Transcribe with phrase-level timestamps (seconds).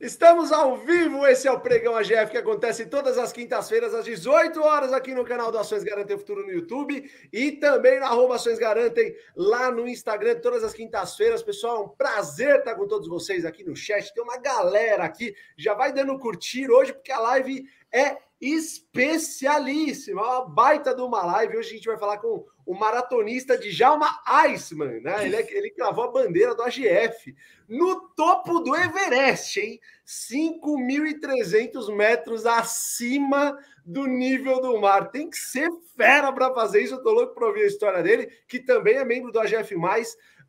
[0.00, 4.62] Estamos ao vivo, esse é o Pregão AGF que acontece todas as quintas-feiras às 18
[4.62, 8.36] horas aqui no canal do Ações Garantem o Futuro no YouTube e também na arroba
[8.36, 11.42] Ações Garantem lá no Instagram todas as quintas-feiras.
[11.42, 14.14] Pessoal, é um prazer estar com todos vocês aqui no chat.
[14.14, 20.48] Tem uma galera aqui, já vai dando curtir hoje porque a live é especialíssima, uma
[20.48, 21.56] baita de uma live.
[21.56, 25.24] Hoje a gente vai falar com o maratonista de Jalma Iceman, né?
[25.24, 27.34] Ele, é, ele cravou a bandeira do AGF
[27.68, 29.80] no topo do Everest, hein?
[30.06, 35.10] 5.300 metros acima do nível do mar.
[35.10, 36.94] Tem que ser fera para fazer isso.
[36.94, 39.74] Eu tô louco para ouvir a história dele, que também é membro do AGF.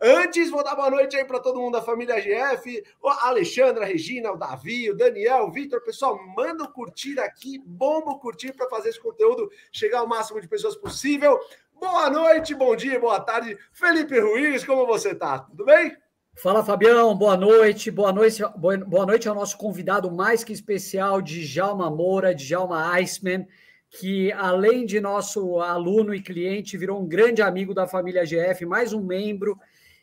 [0.02, 3.86] Antes, vou dar boa noite aí para todo mundo da família AGF, a Alexandra, a
[3.86, 5.82] Regina, o Davi, o Daniel, o Vitor.
[5.82, 10.40] Pessoal, manda o curtir aqui, bomba o curtir para fazer esse conteúdo chegar ao máximo
[10.40, 11.38] de pessoas possível.
[11.78, 13.58] Boa noite, bom dia, boa tarde.
[13.74, 15.40] Felipe Ruiz, como você tá?
[15.40, 15.94] Tudo bem?
[16.34, 17.92] Fala, Fabião, boa noite.
[17.92, 23.46] Boa noite, boa noite ao nosso convidado mais que especial, Djalma Moura, Djalma Iceman,
[23.90, 28.94] que além de nosso aluno e cliente, virou um grande amigo da família GF, mais
[28.94, 29.60] um membro.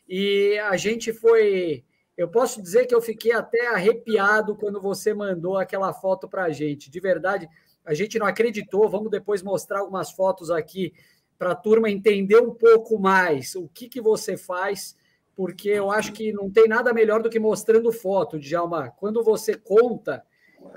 [0.09, 1.85] E a gente foi.
[2.17, 6.51] Eu posso dizer que eu fiquei até arrepiado quando você mandou aquela foto para a
[6.51, 6.91] gente.
[6.91, 7.49] De verdade,
[7.85, 8.89] a gente não acreditou.
[8.89, 10.95] Vamos depois mostrar algumas fotos aqui
[11.39, 14.97] para a turma entender um pouco mais o que, que você faz
[15.37, 18.91] porque eu acho que não tem nada melhor do que mostrando foto, Djalma.
[18.97, 20.25] Quando você conta,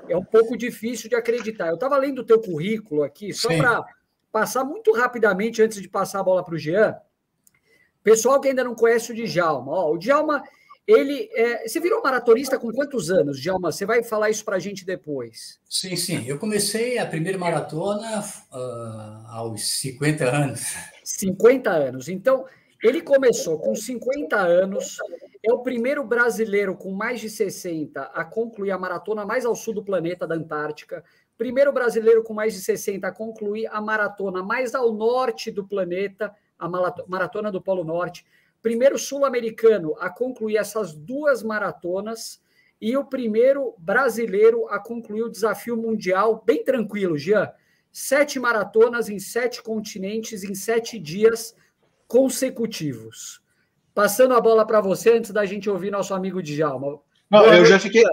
[0.10, 1.70] é um pouco difícil de acreditar.
[1.70, 3.86] Eu estava lendo o teu currículo aqui, só para
[4.30, 6.94] passar muito rapidamente, antes de passar a bola para o Jean.
[8.04, 9.72] Pessoal que ainda não conhece o Djalma.
[9.72, 10.44] Ó, o Djalma,
[10.88, 11.30] ele.
[11.34, 11.68] É...
[11.68, 13.72] Você virou maratonista com quantos anos, Djalma?
[13.72, 15.60] Você vai falar isso para a gente depois.
[15.70, 16.26] Sim, sim.
[16.28, 20.62] Eu comecei a primeira maratona uh, aos 50 anos.
[21.04, 22.08] 50 anos.
[22.08, 22.46] Então,
[22.82, 24.98] ele começou com 50 anos,
[25.46, 29.74] é o primeiro brasileiro com mais de 60 a concluir a maratona mais ao sul
[29.74, 31.04] do planeta, da Antártica.
[31.38, 36.34] Primeiro brasileiro com mais de 60 a concluir a maratona mais ao norte do planeta,
[36.60, 36.68] a
[37.08, 38.26] maratona do Polo Norte.
[38.62, 42.42] Primeiro sul-americano a concluir essas duas maratonas
[42.82, 47.50] e o primeiro brasileiro a concluir o desafio mundial, bem tranquilo, Jean.
[47.92, 51.56] Sete maratonas em sete continentes em sete dias
[52.08, 53.42] consecutivos.
[53.94, 57.00] Passando a bola para você antes da gente ouvir nosso amigo Djalma.
[57.30, 58.04] Não, eu já fiquei.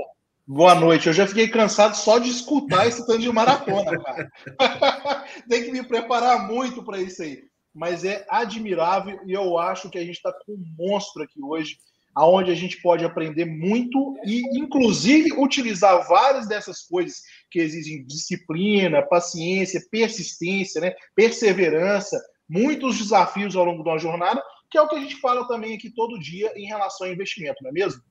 [0.47, 1.09] Boa noite.
[1.09, 4.31] Eu já fiquei cansado só de escutar esse tanto de maratona, cara.
[5.49, 7.45] Tem que me preparar muito para isso aí.
[7.77, 11.77] Mas é admirável e eu acho que a gente está com um monstro aqui hoje,
[12.15, 17.21] aonde a gente pode aprender muito e, inclusive, utilizar várias dessas coisas
[17.51, 20.95] que exigem disciplina, paciência, persistência, né?
[21.15, 25.47] perseverança, muitos desafios ao longo de uma jornada, que é o que a gente fala
[25.47, 28.03] também aqui todo dia em relação ao investimento, não é mesmo?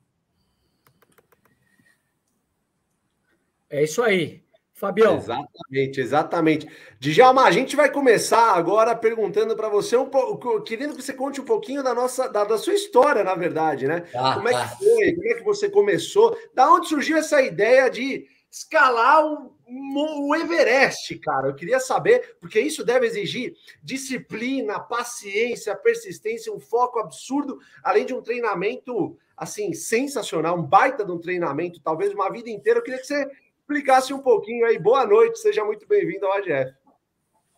[3.68, 4.45] É isso aí.
[4.76, 5.16] Fabião.
[5.16, 6.68] Exatamente, exatamente.
[7.00, 11.40] Djalma, a gente vai começar agora perguntando para você um pouco, querendo que você conte
[11.40, 14.04] um pouquinho da nossa, da, da sua história, na verdade, né?
[14.14, 14.68] Ah, como é que ah.
[14.68, 15.14] foi?
[15.14, 16.38] Como é que você começou?
[16.54, 21.48] Da onde surgiu essa ideia de escalar o, o Everest, cara.
[21.48, 28.14] Eu queria saber, porque isso deve exigir disciplina, paciência, persistência, um foco absurdo, além de
[28.14, 32.80] um treinamento assim sensacional, um baita de um treinamento, talvez uma vida inteira.
[32.80, 33.30] Eu queria que você
[33.66, 34.78] explicasse um pouquinho aí.
[34.78, 36.72] Boa noite, seja muito bem-vindo ao AGF.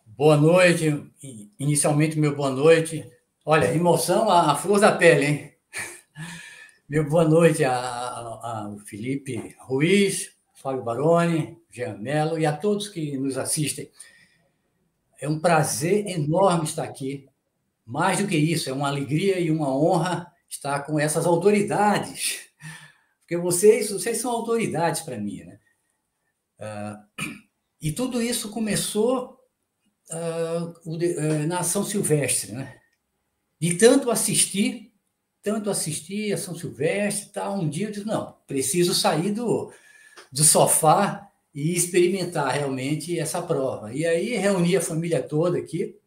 [0.06, 1.06] Boa noite.
[1.58, 3.06] Inicialmente, meu boa noite.
[3.44, 5.52] Olha, emoção a flor da pele, hein?
[6.88, 13.36] Meu boa noite ao Felipe Ruiz, Fábio Baroni, Jean Mello e a todos que nos
[13.36, 13.90] assistem.
[15.20, 17.28] É um prazer enorme estar aqui.
[17.84, 22.48] Mais do que isso, é uma alegria e uma honra estar com essas autoridades.
[23.20, 25.44] Porque vocês, vocês são autoridades para mim.
[25.44, 25.57] Né?
[26.58, 27.26] Uh,
[27.80, 29.38] e tudo isso começou
[30.10, 32.52] uh, na São Silvestre.
[32.52, 32.80] Né?
[33.60, 34.92] De tanto assistir,
[35.42, 39.72] tanto assistir a São Silvestre, tá, um dia eu disse, não, preciso sair do,
[40.32, 43.92] do sofá e experimentar realmente essa prova.
[43.94, 45.98] E aí reuni a família toda aqui.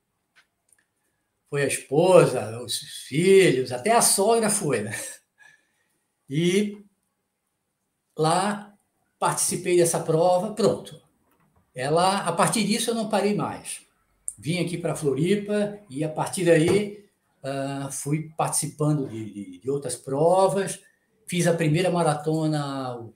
[1.50, 4.98] Foi a esposa, os filhos, até a sogra foi, né?
[6.30, 6.82] E
[8.18, 8.71] lá
[9.22, 11.00] participei dessa prova, pronto.
[11.74, 13.82] Ela, a partir disso eu não parei mais.
[14.38, 17.06] Vim aqui para Floripa e a partir daí
[17.44, 20.80] uh, fui participando de, de, de outras provas
[21.32, 23.14] Fiz a primeira maratona aos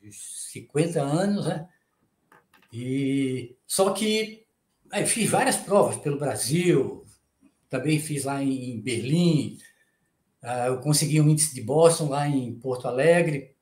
[0.54, 1.68] 50 anos, né?
[2.72, 4.46] E só que
[4.90, 7.04] aí, fiz várias provas pelo Brasil,
[7.70, 9.58] também fiz lá em Berlim,
[10.42, 13.55] ah, eu consegui um índice de Boston lá em Porto Alegre.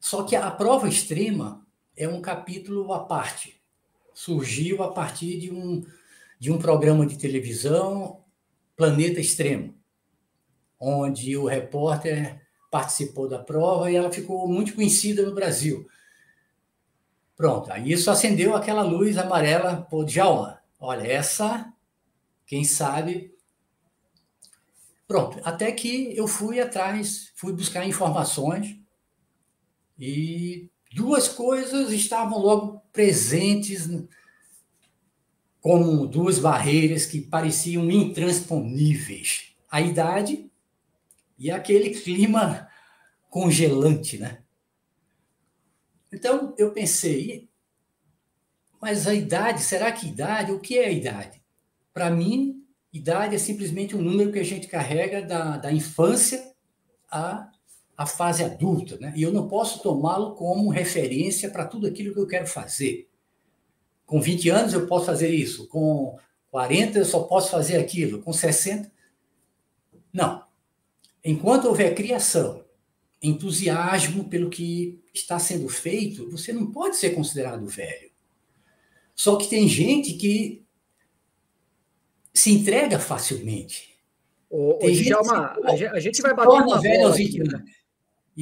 [0.00, 1.66] Só que a prova extrema
[1.96, 3.60] é um capítulo à parte.
[4.14, 5.84] Surgiu a partir de um,
[6.38, 8.24] de um programa de televisão,
[8.76, 9.74] Planeta Extremo,
[10.78, 12.40] onde o repórter
[12.70, 15.88] participou da prova e ela ficou muito conhecida no Brasil.
[17.36, 21.72] Pronto, aí isso acendeu aquela luz amarela, pô, Djalma, olha, essa,
[22.46, 23.34] quem sabe.
[25.06, 28.77] Pronto, até que eu fui atrás, fui buscar informações
[29.98, 33.88] e duas coisas estavam logo presentes
[35.60, 40.50] como duas barreiras que pareciam intransponíveis: a idade
[41.38, 42.68] e aquele clima
[43.28, 44.42] congelante, né?
[46.12, 47.48] Então eu pensei,
[48.80, 50.52] mas a idade, será que idade?
[50.52, 51.42] O que é a idade?
[51.92, 56.54] Para mim, idade é simplesmente um número que a gente carrega da, da infância
[57.10, 57.47] à,
[57.98, 59.12] à fase adulta, né?
[59.16, 63.10] E eu não posso tomá-lo como referência para tudo aquilo que eu quero fazer.
[64.06, 66.16] Com 20 anos eu posso fazer isso, com
[66.52, 68.88] 40 eu só posso fazer aquilo, com 60.
[70.12, 70.44] Não.
[71.24, 72.64] Enquanto houver criação,
[73.20, 78.12] entusiasmo pelo que está sendo feito, você não pode ser considerado velho.
[79.12, 80.64] Só que tem gente que
[82.32, 83.98] se entrega facilmente.
[84.48, 85.86] Ô, ô Djalma, se...
[85.86, 87.42] a gente vai bater numa bola aqui,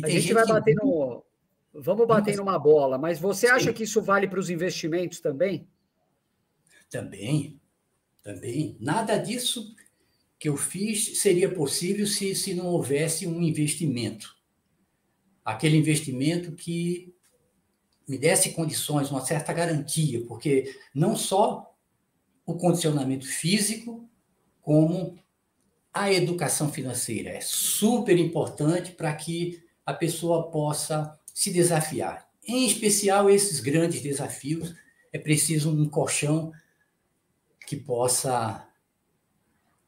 [0.01, 0.09] né?
[0.09, 1.25] A gente vai bater no...
[1.73, 3.73] Vamos bater numa bola, mas você acha Sim.
[3.75, 5.69] que isso vale para os investimentos também?
[6.89, 7.61] Também,
[8.23, 8.77] também.
[8.81, 9.75] Nada disso
[10.39, 14.35] que eu fiz seria possível se, se não houvesse um investimento.
[15.45, 17.15] Aquele investimento que
[18.09, 21.75] me desse condições, uma certa garantia, porque não só
[22.45, 24.09] o condicionamento físico,
[24.63, 25.19] como
[25.93, 32.29] a educação financeira é super importante para que a pessoa possa se desafiar.
[32.45, 34.75] Em especial esses grandes desafios,
[35.13, 36.53] é preciso um colchão
[37.67, 38.69] que possa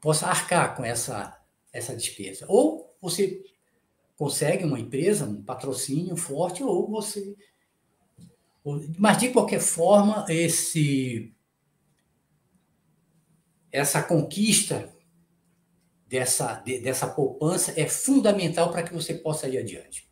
[0.00, 1.36] possa arcar com essa,
[1.72, 2.46] essa despesa.
[2.48, 3.42] Ou você
[4.16, 7.36] consegue uma empresa, um patrocínio forte, ou você.
[8.98, 11.34] Mas, de qualquer forma, esse,
[13.72, 14.92] essa conquista
[16.08, 20.08] dessa, dessa poupança é fundamental para que você possa ir adiante.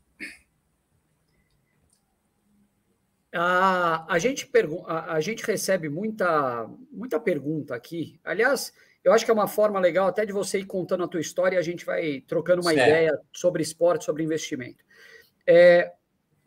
[3.32, 4.48] A, a, gente,
[4.86, 8.18] a, a gente recebe muita, muita pergunta aqui.
[8.24, 8.72] Aliás,
[9.04, 11.56] eu acho que é uma forma legal até de você ir contando a tua história
[11.56, 12.88] e a gente vai trocando uma certo.
[12.88, 14.84] ideia sobre esporte, sobre investimento.
[15.46, 15.92] É,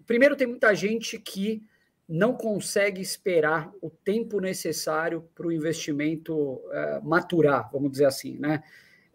[0.05, 1.63] primeiro, tem muita gente que
[2.07, 8.63] não consegue esperar o tempo necessário para o investimento é, maturar, vamos dizer assim, né?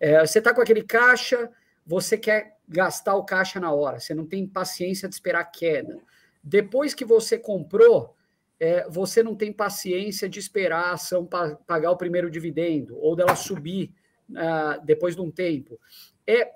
[0.05, 1.51] É, você está com aquele caixa,
[1.87, 5.99] você quer gastar o caixa na hora, você não tem paciência de esperar a queda.
[6.43, 8.15] Depois que você comprou,
[8.61, 13.17] é, você não tem paciência de esperar a ação pa pagar o primeiro dividendo ou
[13.17, 13.95] dela subir
[14.29, 15.81] uh, depois de um tempo.
[16.27, 16.53] É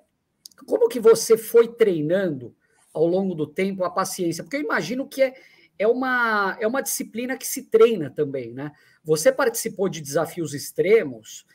[0.67, 2.55] como que você foi treinando
[2.93, 4.45] ao longo do tempo a paciência?
[4.45, 5.35] Porque eu imagino que é,
[5.79, 8.73] é, uma, é uma disciplina que se treina também, né?
[9.03, 11.47] Você participou de desafios extremos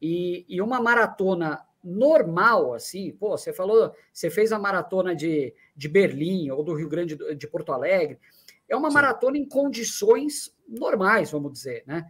[0.00, 5.88] e, e uma maratona normal, assim, pô, você falou, você fez a maratona de, de
[5.88, 8.18] Berlim ou do Rio Grande de Porto Alegre.
[8.68, 8.94] É uma Sim.
[8.94, 12.08] maratona em condições normais, vamos dizer, né?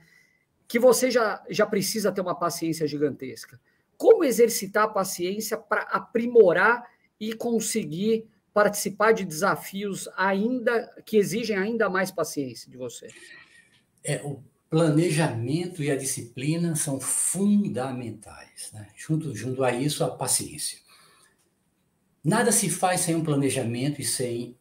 [0.68, 3.60] Que você já, já precisa ter uma paciência gigantesca.
[3.96, 6.88] Como exercitar a paciência para aprimorar
[7.18, 13.08] e conseguir participar de desafios ainda que exigem ainda mais paciência de você?
[14.02, 18.70] É, o planejamento e a disciplina são fundamentais.
[18.72, 18.86] Né?
[18.96, 20.78] Junto, junto a isso, a paciência.
[22.22, 24.56] Nada se faz sem um planejamento e sem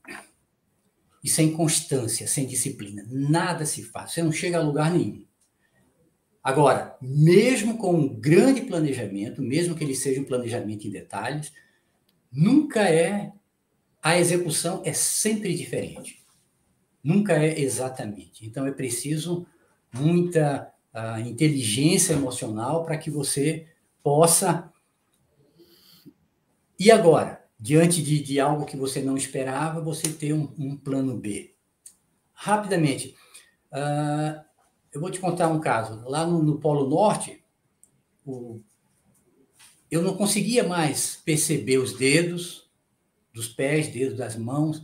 [1.21, 3.05] e sem constância, sem disciplina.
[3.09, 5.25] Nada se faz, você não chega a lugar nenhum.
[6.41, 11.51] Agora, mesmo com um grande planejamento, mesmo que ele seja um planejamento em detalhes,
[12.31, 13.31] nunca é.
[14.01, 16.23] A execução é sempre diferente.
[17.03, 18.45] Nunca é exatamente.
[18.45, 19.45] Então, é preciso
[19.93, 23.67] muita uh, inteligência emocional para que você
[24.03, 24.71] possa.
[26.77, 27.39] E agora?
[27.59, 31.53] diante de, de algo que você não esperava, você ter um, um plano B.
[32.31, 33.15] Rapidamente,
[33.73, 34.41] uh,
[34.93, 36.01] eu vou te contar um caso.
[36.07, 37.43] Lá no, no Polo Norte,
[38.25, 38.61] o,
[39.91, 42.69] eu não conseguia mais perceber os dedos
[43.33, 44.81] dos pés, dedos das mãos.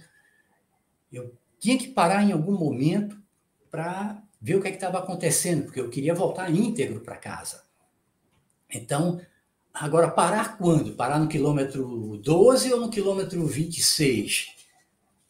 [1.10, 3.18] Eu tinha que parar em algum momento
[3.72, 7.64] para ver o que é estava acontecendo, porque eu queria voltar íntegro para casa.
[8.70, 9.20] Então,
[9.76, 10.96] Agora, parar quando?
[10.96, 14.48] Parar no quilômetro 12 ou no quilômetro 26?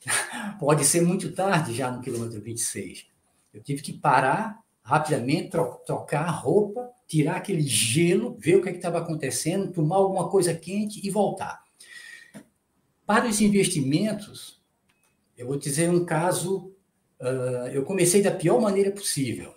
[0.60, 3.08] pode ser muito tarde já no quilômetro 26.
[3.52, 8.70] Eu tive que parar rapidamente, tro trocar a roupa, tirar aquele gelo, ver o que
[8.70, 11.64] é estava acontecendo, tomar alguma coisa quente e voltar.
[13.04, 14.62] Para os investimentos,
[15.36, 16.72] eu vou dizer um caso.
[17.26, 19.56] Uh, eu comecei da pior maneira possível,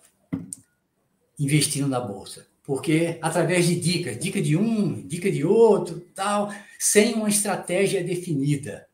[1.38, 7.12] investindo na bolsa, porque através de dicas, dica de um, dica de outro, tal, sem
[7.12, 8.88] uma estratégia definida.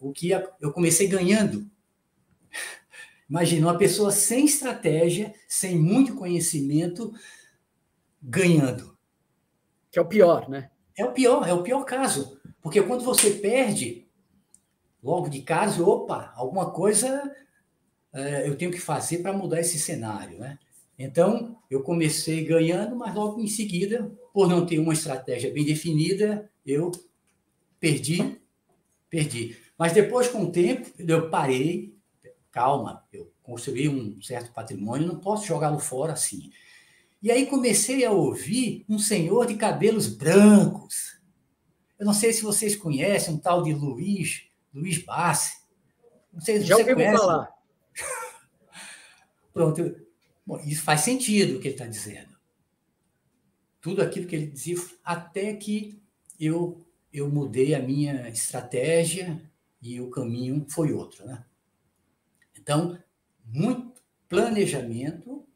[0.00, 1.70] O que eu comecei ganhando.
[3.28, 7.12] Imagina uma pessoa sem estratégia, sem muito conhecimento,
[8.22, 8.96] ganhando.
[9.90, 10.70] Que é o pior, né?
[10.96, 12.40] É o pior, é o pior caso.
[12.62, 14.08] Porque quando você perde,
[15.02, 17.30] logo de cara, opa, alguma coisa
[18.44, 20.58] eu tenho que fazer para mudar esse cenário, né?
[20.98, 26.50] Então, eu comecei ganhando, mas logo em seguida, por não ter uma estratégia bem definida,
[26.64, 26.92] eu
[27.80, 28.38] perdi,
[29.08, 29.56] perdi.
[29.78, 31.94] Mas depois, com o tempo, eu parei,
[32.50, 36.50] calma, eu construí um certo patrimônio, não posso jogá-lo fora assim.
[37.22, 41.12] E aí comecei a ouvir um senhor de cabelos brancos,
[42.02, 44.42] eu não sei se vocês conhecem um tal de Luiz,
[44.74, 45.52] Luiz Bassi.
[46.32, 47.48] Não sei se Já ouvi falar.
[49.52, 49.96] Pronto.
[50.44, 52.36] Bom, isso faz sentido o que ele está dizendo.
[53.80, 56.00] Tudo aquilo que ele dizia, até que
[56.38, 59.40] eu, eu mudei a minha estratégia
[59.80, 61.24] e o caminho foi outro.
[61.26, 61.44] Né?
[62.58, 62.98] Então,
[63.44, 65.46] muito planejamento,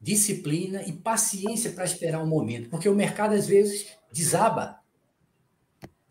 [0.00, 4.80] disciplina e paciência para esperar o um momento, porque o mercado às vezes desaba.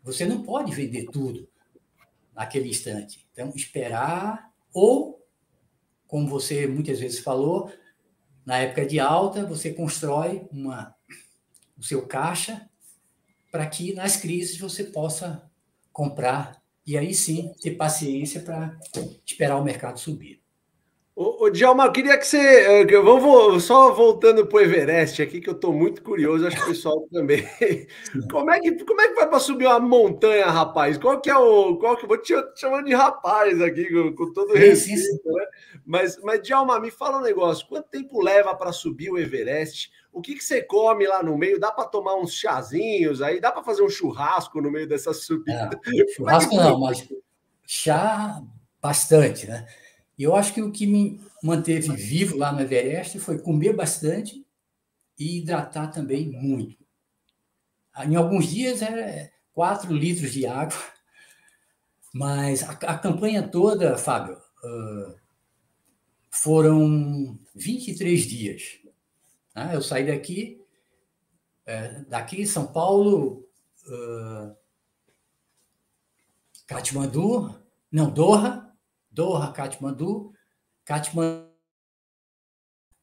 [0.02, 1.48] Você não pode vender tudo
[2.34, 3.26] naquele instante.
[3.32, 5.13] Então, esperar, ou,
[6.14, 7.72] como você muitas vezes falou,
[8.46, 10.94] na época de alta, você constrói uma,
[11.76, 12.70] o seu caixa
[13.50, 15.50] para que nas crises você possa
[15.92, 18.78] comprar e aí sim ter paciência para
[19.26, 20.40] esperar o mercado subir.
[21.16, 22.82] Ô, ô Djalma, eu queria que você.
[22.82, 26.62] Eh, vamos só voltando para o Everest aqui, que eu estou muito curioso, acho que
[26.64, 27.46] o pessoal também.
[28.32, 30.98] Como é que, como é que vai para subir uma montanha, rapaz?
[30.98, 31.76] Qual que é o.
[31.76, 35.46] Qual que, vou te chamando de rapaz aqui, com, todo respeito, né?
[35.86, 39.92] Mas, mas, Djalma, me fala um negócio: quanto tempo leva para subir o Everest?
[40.12, 41.60] O que, que você come lá no meio?
[41.60, 43.40] Dá para tomar uns chazinhos aí?
[43.40, 45.78] Dá para fazer um churrasco no meio dessa subida?
[45.86, 47.06] É, churrasco não, mas
[47.64, 48.42] chá
[48.82, 49.64] bastante, né?
[50.16, 54.46] E eu acho que o que me manteve vivo lá no Everest foi comer bastante
[55.18, 56.84] e hidratar também muito.
[58.04, 60.76] Em alguns dias era 4 litros de água,
[62.14, 65.14] mas a, a campanha toda, Fábio, uh,
[66.30, 68.62] foram 23 dias.
[69.54, 69.70] Né?
[69.74, 70.60] Eu saí daqui,
[71.66, 73.48] uh, daqui São Paulo,
[73.86, 74.56] uh,
[76.66, 77.54] Katmandu,
[77.90, 78.73] não, Doha,
[79.14, 80.32] Doha, Katmandu,
[80.84, 81.48] Katmandu,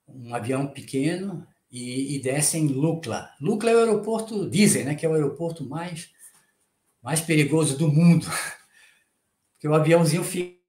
[0.08, 3.32] um avião pequeno, e, e desce em Lukla.
[3.39, 6.12] Lukla é o aeroporto, dizem, né, que é o aeroporto mais,
[7.01, 8.27] mais perigoso do mundo,
[9.53, 10.61] porque o aviãozinho fica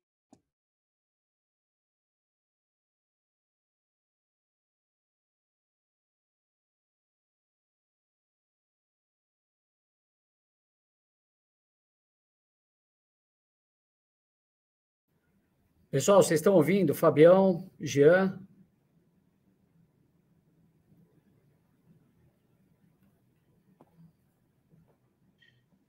[15.93, 16.95] Pessoal, vocês estão ouvindo?
[16.95, 18.41] Fabião, Jean?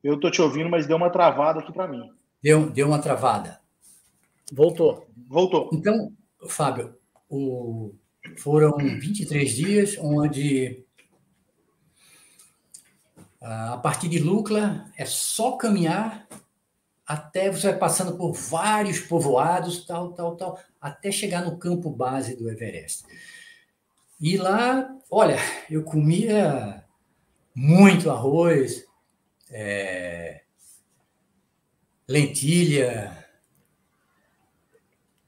[0.03, 2.11] Eu estou te ouvindo, mas deu uma travada aqui para mim.
[2.43, 3.61] Deu, deu uma travada.
[4.51, 5.07] Voltou.
[5.29, 5.69] Voltou.
[5.71, 6.11] Então,
[6.49, 6.97] Fábio,
[7.29, 7.95] o,
[8.39, 10.83] foram 23 dias onde
[13.39, 16.27] a partir de Lucla é só caminhar
[17.05, 22.35] até você vai passando por vários povoados, tal, tal, tal, até chegar no campo base
[22.35, 23.05] do Everest.
[24.19, 25.37] E lá, olha,
[25.69, 26.85] eu comia
[27.53, 28.85] muito arroz,
[29.51, 30.43] é,
[32.07, 33.27] lentilha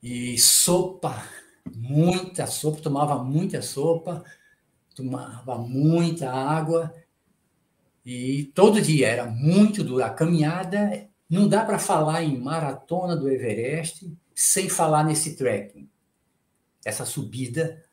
[0.02, 1.24] e sopa,
[1.76, 4.24] muita sopa, tomava muita sopa,
[4.96, 6.94] tomava muita água
[8.06, 10.06] e todo dia era muito dura.
[10.06, 15.90] A caminhada não dá para falar em maratona do Everest sem falar nesse trekking,
[16.84, 17.84] essa subida,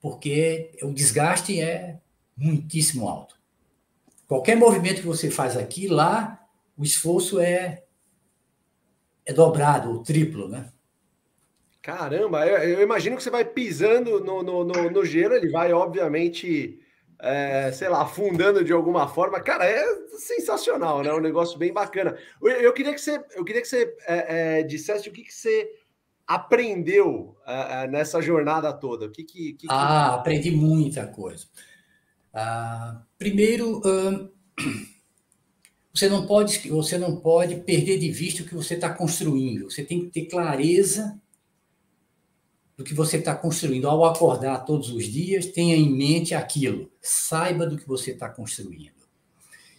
[0.00, 1.98] porque o desgaste é
[2.36, 3.36] muitíssimo alto.
[4.26, 6.44] Qualquer movimento que você faz aqui, lá,
[6.76, 7.84] o esforço é,
[9.24, 10.72] é dobrado, ou triplo, né?
[11.80, 15.72] Caramba, eu, eu, imagino que você vai pisando no, no, no, no, gelo, ele vai,
[15.72, 16.80] obviamente,
[17.18, 19.40] é, sei lá, afundando de alguma forma.
[19.40, 19.84] Cara, é
[20.18, 21.12] sensacional, né?
[21.12, 22.16] Um negócio bem bacana.
[22.42, 25.34] Eu, eu queria que você, eu queria que você é, é, dissesse o que, que
[25.34, 25.68] você
[26.26, 29.06] aprendeu é, é, nessa jornada toda.
[29.06, 31.46] O que, que, que Ah, aprendi muita coisa.
[32.32, 33.80] Ah, primeiro,
[35.94, 39.70] você não pode, você não pode perder de vista o que você está construindo.
[39.70, 41.18] Você tem que ter clareza
[42.76, 43.88] do que você está construindo.
[43.88, 46.90] Ao acordar todos os dias, tenha em mente aquilo.
[47.00, 48.92] Saiba do que você está construindo.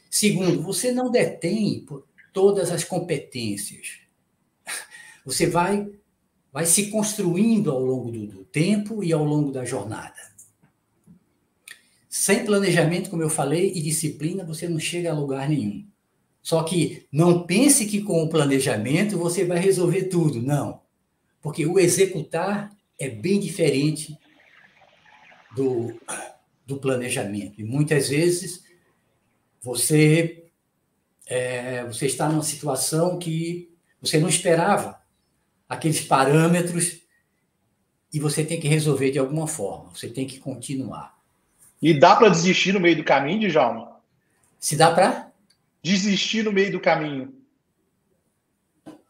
[0.09, 1.85] Segundo, você não detém
[2.33, 3.99] todas as competências.
[5.23, 5.87] Você vai,
[6.51, 10.15] vai se construindo ao longo do, do tempo e ao longo da jornada.
[12.09, 15.85] Sem planejamento, como eu falei, e disciplina, você não chega a lugar nenhum.
[16.41, 20.81] Só que não pense que com o planejamento você vai resolver tudo, não.
[21.41, 24.17] Porque o executar é bem diferente
[25.55, 25.99] do,
[26.65, 27.59] do planejamento.
[27.59, 28.63] E muitas vezes
[29.61, 30.45] você,
[31.25, 33.69] é, você está numa situação que
[34.01, 35.01] você não esperava
[35.67, 37.01] aqueles parâmetros
[38.13, 41.17] e você tem que resolver de alguma forma, você tem que continuar.
[41.81, 43.97] E dá para desistir no meio do caminho, Djalma?
[44.59, 45.31] Se dá para?
[45.83, 47.35] Desistir no meio do caminho.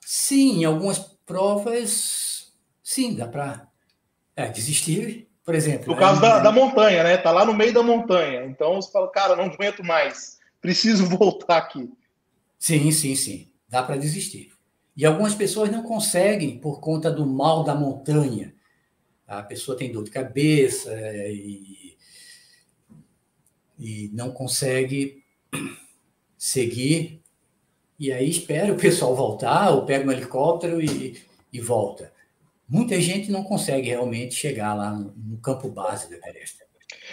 [0.01, 2.53] Sim, em algumas provas,
[2.83, 3.66] sim, dá para
[4.37, 5.87] é, desistir, por exemplo.
[5.87, 5.99] No né?
[5.99, 7.17] caso da, da montanha, né?
[7.17, 8.45] Tá lá no meio da montanha.
[8.45, 11.91] Então você fala, cara, não aguento mais, preciso voltar aqui.
[12.59, 13.51] Sim, sim, sim.
[13.67, 14.53] Dá para desistir.
[14.95, 18.53] E algumas pessoas não conseguem por conta do mal da montanha.
[19.27, 20.93] A pessoa tem dor de cabeça
[21.27, 21.97] e,
[23.77, 25.23] e não consegue
[26.37, 27.21] seguir.
[27.99, 31.19] E aí espera o pessoal voltar, ou pega um helicóptero e,
[31.51, 32.15] e volta
[32.67, 36.67] muita gente não consegue realmente chegar lá no, no campo base do Everest.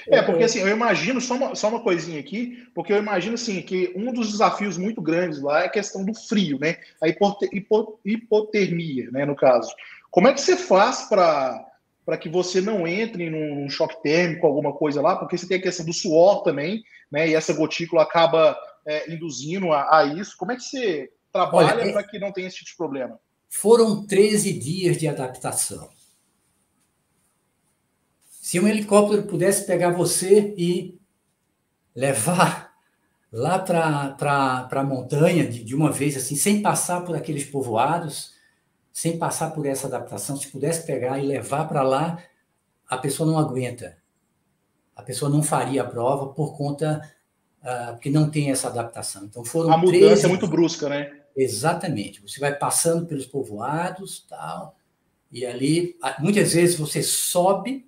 [0.08, 3.62] É, porque assim, eu imagino, só uma, só uma coisinha aqui, porque eu imagino assim,
[3.62, 6.76] que um dos desafios muito grandes lá é a questão do frio, né?
[7.02, 7.08] A
[8.04, 9.72] hipotermia, né, no caso.
[10.10, 11.70] Como é que você faz para
[12.04, 15.62] para que você não entre num choque térmico, alguma coisa lá, porque você tem a
[15.62, 17.28] questão do suor também, né?
[17.28, 18.54] E essa gotícula acaba
[18.86, 20.36] é, induzindo a, a, isso.
[20.36, 23.18] Como é que você trabalha é para que não tenha esse tipo de problema?
[23.54, 25.88] Foram 13 dias de adaptação.
[28.28, 31.00] Se um helicóptero pudesse pegar você e
[31.94, 32.74] levar
[33.32, 38.34] lá para a montanha de, de uma vez, assim, sem passar por aqueles povoados,
[38.92, 42.22] sem passar por essa adaptação, se pudesse pegar e levar para lá,
[42.88, 43.96] a pessoa não aguenta.
[44.96, 47.00] A pessoa não faria a prova por conta
[47.62, 49.24] uh, porque não tem essa adaptação.
[49.24, 50.26] Então foram a mudança 13...
[50.26, 51.23] é muito brusca, né?
[51.36, 52.20] Exatamente.
[52.22, 54.76] Você vai passando pelos povoados, tal,
[55.32, 57.86] e ali muitas vezes você sobe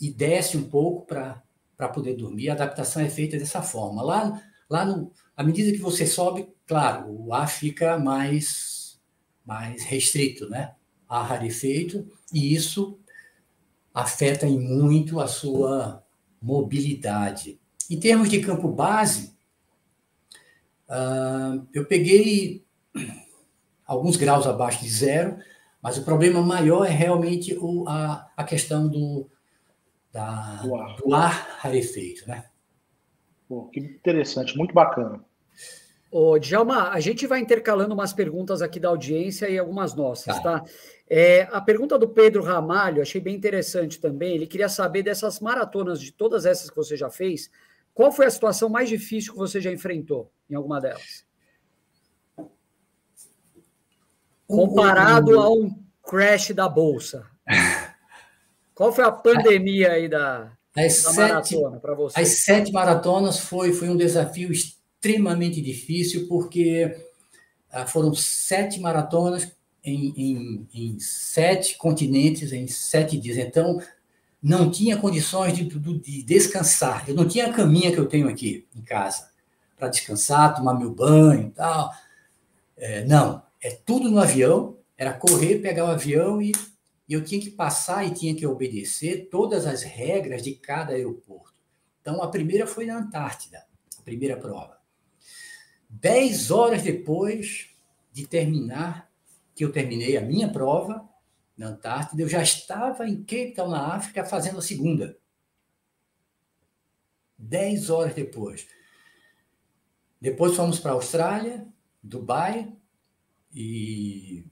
[0.00, 1.42] e desce um pouco para
[1.94, 2.50] poder dormir.
[2.50, 4.02] A adaptação é feita dessa forma.
[4.02, 9.00] Lá, lá no, à medida que você sobe, claro, o ar fica mais
[9.44, 10.74] mais restrito, né?
[11.08, 12.98] Ar rarefeito, e isso
[13.94, 16.02] afeta em muito a sua
[16.40, 17.60] mobilidade.
[17.90, 19.34] Em termos de campo base,
[20.92, 22.66] Uh, eu peguei
[23.86, 25.38] alguns graus abaixo de zero,
[25.80, 29.26] mas o problema maior é realmente o, a, a questão do,
[30.12, 30.96] da, do, ar.
[30.96, 32.28] do ar rarefeito.
[32.28, 32.44] Né?
[33.48, 35.24] Pô, que interessante, muito bacana.
[36.10, 40.60] Ô, Djalma, a gente vai intercalando umas perguntas aqui da audiência e algumas nossas, tá?
[40.60, 40.64] tá?
[41.08, 44.34] É, a pergunta do Pedro Ramalho, achei bem interessante também.
[44.34, 47.50] Ele queria saber dessas maratonas, de todas essas que você já fez,
[47.94, 51.24] qual foi a situação mais difícil que você já enfrentou em alguma delas?
[54.46, 57.26] Comparado a um crash da bolsa.
[58.74, 62.20] Qual foi a pandemia aí da, as da sete, maratona para você?
[62.20, 66.96] As sete maratonas foi, foi um desafio extremamente difícil, porque
[67.70, 69.52] ah, foram sete maratonas
[69.84, 73.36] em, em, em, sete continentes, em sete dias.
[73.36, 73.80] Então,
[74.42, 77.08] não tinha condições de, de, descansar.
[77.08, 79.30] Eu não tinha a caminha que eu tenho aqui em casa
[79.76, 81.92] para descansar, tomar meu banho e tal.
[82.76, 84.76] É, não, é tudo no avião.
[84.98, 86.52] Era correr, pegar o avião e,
[87.08, 91.54] e eu tinha que passar e tinha que obedecer todas as regras de cada aeroporto.
[92.00, 93.64] Então, a primeira foi na Antártida,
[93.98, 94.76] a primeira prova.
[95.88, 97.68] Dez horas depois
[98.12, 99.08] de terminar,
[99.54, 101.08] que eu terminei a minha prova,
[101.56, 105.16] na Antártida, eu já estava em Cape Town, na África, fazendo a segunda.
[107.38, 108.66] Dez horas depois.
[110.20, 111.66] Depois fomos para a Austrália,
[112.02, 112.72] Dubai
[113.54, 114.44] e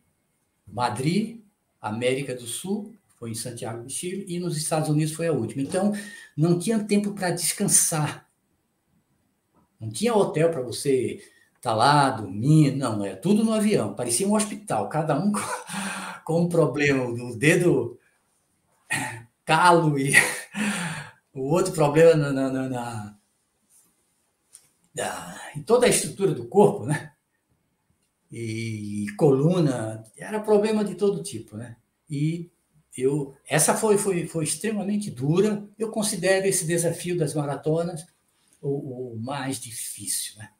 [0.66, 1.42] Madrid,
[1.80, 2.94] América do Sul.
[3.16, 5.62] foi em Santiago do Chile, e nos Estados Unidos foi a última.
[5.62, 5.92] Então,
[6.36, 8.26] não tinha tempo para descansar.
[9.78, 11.22] Não tinha hotel para você
[11.56, 13.94] estar tá lá, dormir, não, era tudo no avião.
[13.94, 15.32] Parecia um hospital, cada um
[16.30, 17.98] com, um problema, o dedo
[19.44, 20.12] calo e
[21.34, 23.16] o outro problema na, na, na,
[24.94, 27.12] na, em toda a estrutura do corpo, né?
[28.30, 31.76] E coluna, era problema de todo tipo, né?
[32.08, 32.48] E
[32.96, 35.68] eu, essa foi, foi, foi extremamente dura.
[35.76, 38.06] Eu considero esse desafio das maratonas
[38.62, 40.50] o, o mais difícil, né?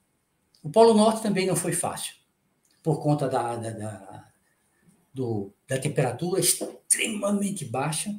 [0.64, 2.14] O Polo Norte também não foi fácil,
[2.82, 4.29] por conta da, da, da,
[5.12, 8.14] do, da temperatura extremamente baixa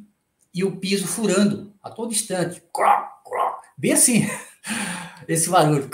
[0.54, 2.62] e o piso furando a todo instante.
[3.78, 4.28] Bem assim,
[5.28, 5.90] esse barulho,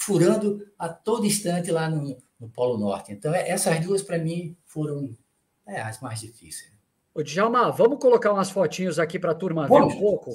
[0.00, 3.12] furando a todo instante lá no, no Polo Norte.
[3.12, 5.16] Então, é, essas duas, para mim, foram
[5.66, 6.72] é, as mais difíceis.
[7.14, 10.32] Ô, Djalma, vamos colocar umas fotinhos aqui para a turma ver um pouco?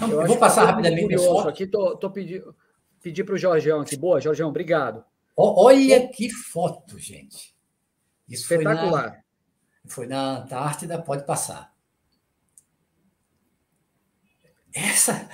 [0.00, 1.14] Eu, vou passar rapidamente.
[1.46, 2.54] Aqui, tô, tô pedindo
[3.00, 3.96] pedir para o Jorgeão aqui.
[3.96, 5.04] Boa, Jorgeão, obrigado.
[5.36, 7.54] Olha que foto, gente.
[8.28, 9.24] Isso Espetacular.
[9.86, 11.74] Foi na, foi na Antártida, pode passar.
[14.72, 15.28] Essa,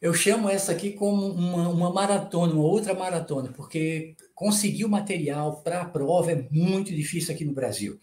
[0.00, 5.60] eu chamo essa aqui como uma, uma maratona, uma outra maratona, porque conseguir o material
[5.62, 8.00] para a prova é muito difícil aqui no Brasil.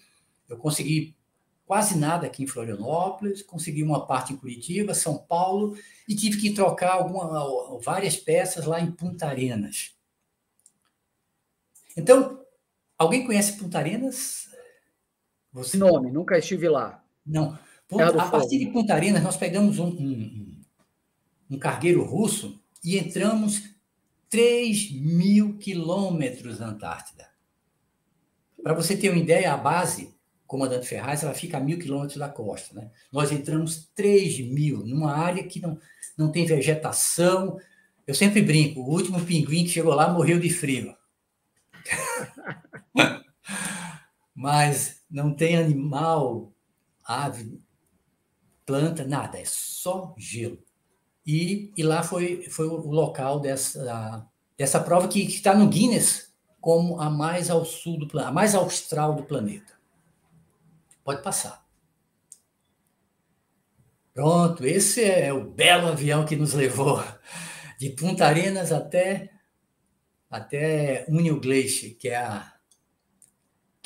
[0.47, 1.17] Eu consegui
[1.65, 6.54] quase nada aqui em Florianópolis, consegui uma parte em Curitiba, São Paulo, e tive que
[6.54, 9.93] trocar alguma, várias peças lá em Punta Arenas.
[11.97, 12.39] Então,
[12.97, 14.49] alguém conhece Punta Arenas?
[15.53, 15.77] Você...
[15.77, 17.03] Nome, nunca estive lá.
[17.25, 17.57] Não.
[17.91, 20.57] a partir de Punta Arenas, nós pegamos um, um
[21.49, 23.63] um cargueiro russo e entramos
[24.29, 27.27] 3 mil quilômetros na Antártida.
[28.62, 30.13] Para você ter uma ideia, a base,
[30.45, 32.75] comandante Ferraz, ela fica a mil quilômetros da costa.
[32.75, 32.91] Né?
[33.12, 35.79] Nós entramos 3 mil, numa área que não,
[36.17, 37.57] não tem vegetação.
[38.05, 40.93] Eu sempre brinco, o último pinguim que chegou lá morreu de frio.
[44.38, 46.54] Mas não tem animal,
[47.04, 47.60] ave,
[48.63, 50.63] planta, nada, é só gelo.
[51.26, 57.02] E, e lá foi, foi o local dessa, dessa prova que está no Guinness como
[57.02, 59.73] a mais ao sul do planeta, a mais austral do planeta.
[61.04, 61.65] Pode passar.
[64.13, 67.04] Pronto, esse é o belo avião que nos levou
[67.80, 69.32] de Punta Arenas até
[70.30, 71.08] até
[71.41, 72.57] Glacier, que é a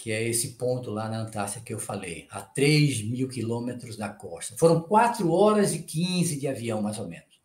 [0.01, 4.09] que é esse ponto lá na Antártida que eu falei, a 3 mil quilômetros da
[4.09, 4.57] costa.
[4.57, 7.39] Foram 4 horas e 15 de avião, mais ou menos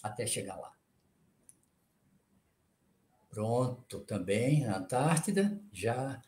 [0.00, 0.72] até chegar lá.
[3.28, 6.22] Pronto, também na Antártida, já.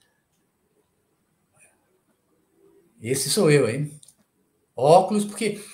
[3.01, 4.01] Esse sou eu, hein?
[4.75, 5.64] Óculos, porque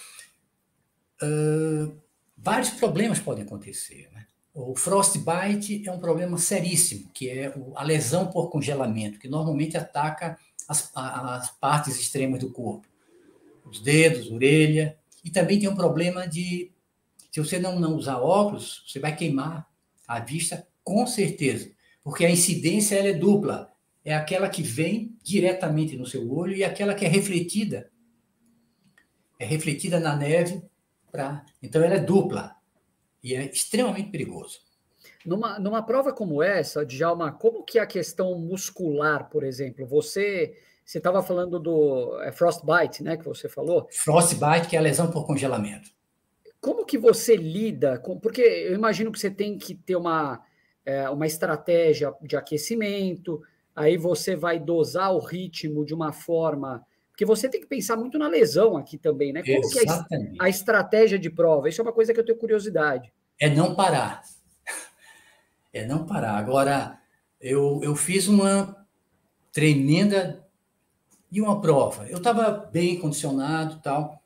[1.23, 1.99] uh,
[2.37, 4.11] vários problemas podem acontecer.
[4.12, 4.27] Né?
[4.55, 10.38] O frostbite é um problema seríssimo, que é a lesão por congelamento, que normalmente ataca
[10.69, 12.87] as, as partes extremas do corpo,
[13.64, 16.71] os dedos, orelha, e também tem um problema de
[17.33, 19.69] se você não, não usar óculos, você vai queimar
[20.07, 21.73] a vista com certeza,
[22.05, 23.73] porque a incidência ela é dupla.
[24.05, 27.90] É aquela que vem diretamente no seu olho e aquela que é refletida.
[29.37, 30.62] É refletida na neve.
[31.11, 31.45] Pra...
[31.61, 32.55] Então, ela é dupla.
[33.25, 34.61] E é extremamente perigoso.
[35.27, 39.87] Numa, numa prova como essa, Djalma, como que é a questão muscular, por exemplo?
[39.87, 43.89] Você você estava falando do é, frostbite, né, que você falou?
[43.91, 45.91] Frostbite, que é a lesão por congelamento.
[46.61, 48.19] Como que você lida com.
[48.19, 50.43] Porque eu imagino que você tem que ter uma,
[50.85, 53.43] é, uma estratégia de aquecimento,
[53.75, 56.85] aí você vai dosar o ritmo de uma forma.
[57.14, 59.40] Porque você tem que pensar muito na lesão aqui também, né?
[59.40, 60.33] Como Exatamente.
[60.33, 61.68] que é a, a estratégia de prova?
[61.68, 63.12] Isso é uma coisa que eu tenho curiosidade.
[63.38, 64.20] É não parar.
[65.72, 66.37] É não parar.
[66.37, 66.98] Agora,
[67.40, 68.85] eu, eu fiz uma
[69.53, 70.44] tremenda
[71.31, 72.05] e uma prova.
[72.09, 74.20] Eu estava bem condicionado tal.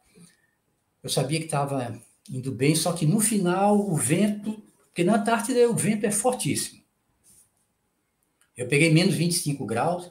[1.03, 5.69] Eu sabia que estava indo bem, só que no final o vento, porque na Antártida
[5.69, 6.83] o vento é fortíssimo.
[8.57, 10.11] Eu peguei menos 25 graus,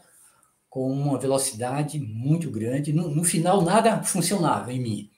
[0.77, 2.93] com uma velocidade muito grande.
[2.93, 5.11] No, no final, nada funcionava em mim.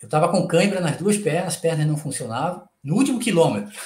[0.00, 2.62] Eu estava com cãibra nas duas pernas, as pernas não funcionavam.
[2.80, 3.76] No último quilômetro.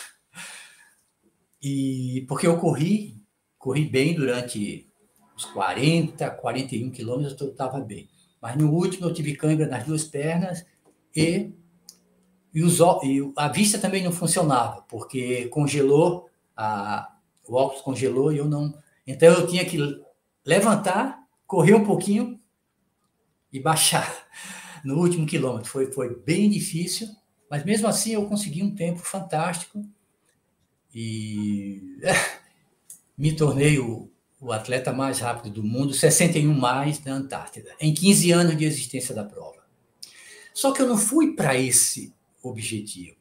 [1.62, 3.16] E porque eu corri,
[3.57, 4.87] corri bem durante
[5.35, 8.07] os 40, 41 quilômetros, eu estava bem.
[8.38, 10.66] Mas no último eu tive cãibra nas duas pernas
[11.16, 11.50] e
[12.52, 17.11] e, os, e a vista também não funcionava, porque congelou, a,
[17.46, 18.74] o óculos congelou e eu não.
[19.07, 19.78] Então eu tinha que
[20.48, 22.40] levantar, correr um pouquinho
[23.52, 24.11] e baixar
[24.82, 25.70] no último quilômetro.
[25.70, 27.06] Foi, foi bem difícil,
[27.50, 29.84] mas mesmo assim eu consegui um tempo fantástico
[30.94, 31.98] e
[33.16, 38.32] me tornei o, o atleta mais rápido do mundo, 61 mais na Antártida, em 15
[38.32, 39.62] anos de existência da prova.
[40.54, 43.18] Só que eu não fui para esse objetivo.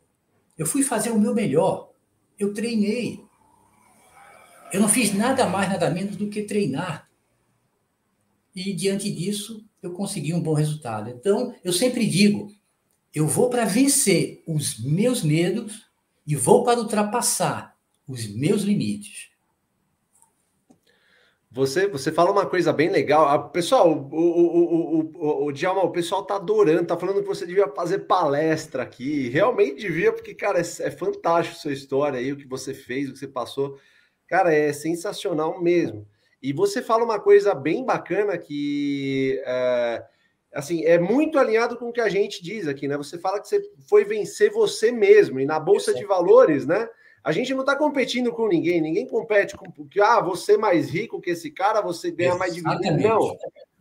[0.58, 1.92] Eu fui fazer o meu melhor.
[2.40, 3.22] Eu treinei.
[4.72, 7.07] Eu não fiz nada mais, nada menos do que treinar.
[8.58, 11.12] E diante disso, eu consegui um bom resultado.
[11.12, 12.52] Então, eu sempre digo,
[13.14, 15.86] eu vou para vencer os meus medos
[16.26, 19.30] e vou para ultrapassar os meus limites.
[21.52, 23.28] Você, você fala uma coisa bem legal.
[23.28, 27.46] Ah, pessoal, o, o, o, o, Djalma, o pessoal tá adorando, tá falando que você
[27.46, 29.30] devia fazer palestra aqui.
[29.30, 33.14] Realmente devia, porque, cara, é, é fantástico sua história aí, o que você fez, o
[33.14, 33.78] que você passou.
[34.28, 36.08] Cara, é sensacional mesmo.
[36.42, 40.04] E você fala uma coisa bem bacana que é,
[40.54, 42.96] assim é muito alinhado com o que a gente diz aqui, né?
[42.98, 46.88] Você fala que você foi vencer você mesmo, e na Bolsa de Valores, né?
[47.24, 50.90] A gente não está competindo com ninguém, ninguém compete com que ah, você é mais
[50.90, 53.02] rico que esse cara, você ganha mais dividendo.
[53.02, 53.20] Não.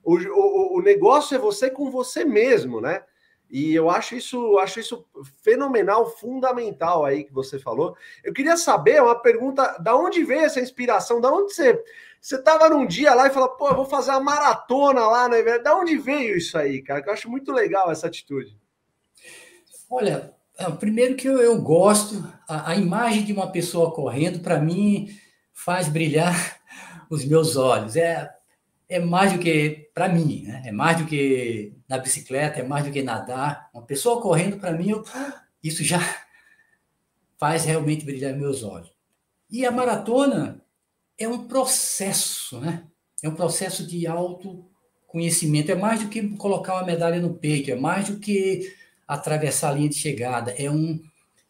[0.03, 3.03] O, o, o negócio é você com você mesmo, né?
[3.49, 5.07] E eu acho isso, acho isso
[5.43, 7.97] fenomenal, fundamental aí que você falou.
[8.25, 11.21] Eu queria saber uma pergunta: da onde veio essa inspiração?
[11.21, 11.81] Da onde você
[12.21, 15.59] você estava num dia lá e falou, pô, vou fazer uma maratona lá, né?
[15.59, 17.03] Da onde veio isso aí, cara?
[17.03, 18.59] Que eu acho muito legal essa atitude.
[19.89, 24.59] Olha, é, primeiro que eu, eu gosto, a, a, imagem de uma pessoa correndo, para
[24.59, 25.09] mim,
[25.53, 26.59] faz brilhar
[27.09, 27.95] os meus olhos.
[27.95, 28.29] É,
[28.89, 30.63] é mais do que, para mim, né?
[30.67, 33.71] é mais do que na bicicleta, é mais do que nadar.
[33.73, 35.05] Uma pessoa correndo, para mim, eu,
[35.63, 36.01] isso já
[37.39, 38.91] faz realmente brilhar meus olhos.
[39.51, 40.61] E a maratona
[41.19, 42.85] é um processo, né?
[43.23, 45.73] É um processo de autoconhecimento.
[45.73, 48.75] É mais do que colocar uma medalha no peito, é mais do que
[49.07, 51.01] atravessar a linha de chegada, é um,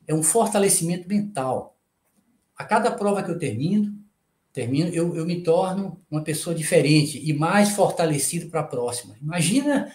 [0.07, 1.76] é um fortalecimento mental.
[2.57, 3.94] A cada prova que eu termino,
[4.52, 9.16] termino eu, eu me torno uma pessoa diferente e mais fortalecido para a próxima.
[9.20, 9.92] Imagina.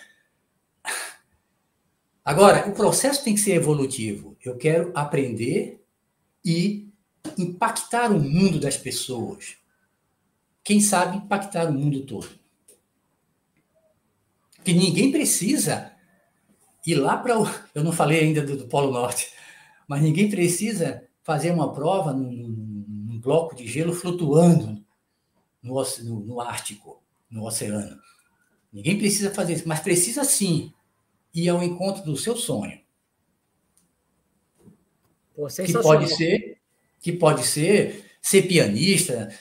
[2.24, 4.38] Agora, o processo tem que ser evolutivo.
[4.44, 5.84] Eu quero aprender
[6.46, 6.88] e
[7.38, 9.61] impactar o mundo das pessoas.
[10.64, 12.30] Quem sabe impactar o mundo todo.
[14.64, 15.92] Que ninguém precisa
[16.86, 17.46] ir lá para o.
[17.74, 19.32] Eu não falei ainda do, do, Polo Norte,
[19.88, 24.84] mas ninguém precisa fazer uma prova num, num bloco de gelo flutuando
[25.62, 28.00] no, no, no, Ártico, no oceano.
[28.72, 30.74] Ninguém precisa fazer isso, mas precisa sim
[31.34, 32.80] ir ao encontro do seu sonho.
[35.36, 36.58] Pô, que pode ser,
[37.00, 39.34] que pode ser ser pianista,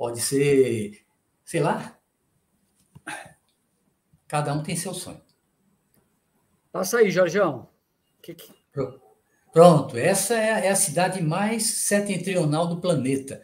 [0.00, 1.04] pode ser,
[1.44, 1.94] sei lá.
[4.26, 5.20] Cada um tem seu sonho.
[6.72, 7.68] Passa aí, Jorjão.
[8.22, 8.50] Que que...
[9.52, 13.42] Pronto, essa é, é a cidade mais setentrional do planeta.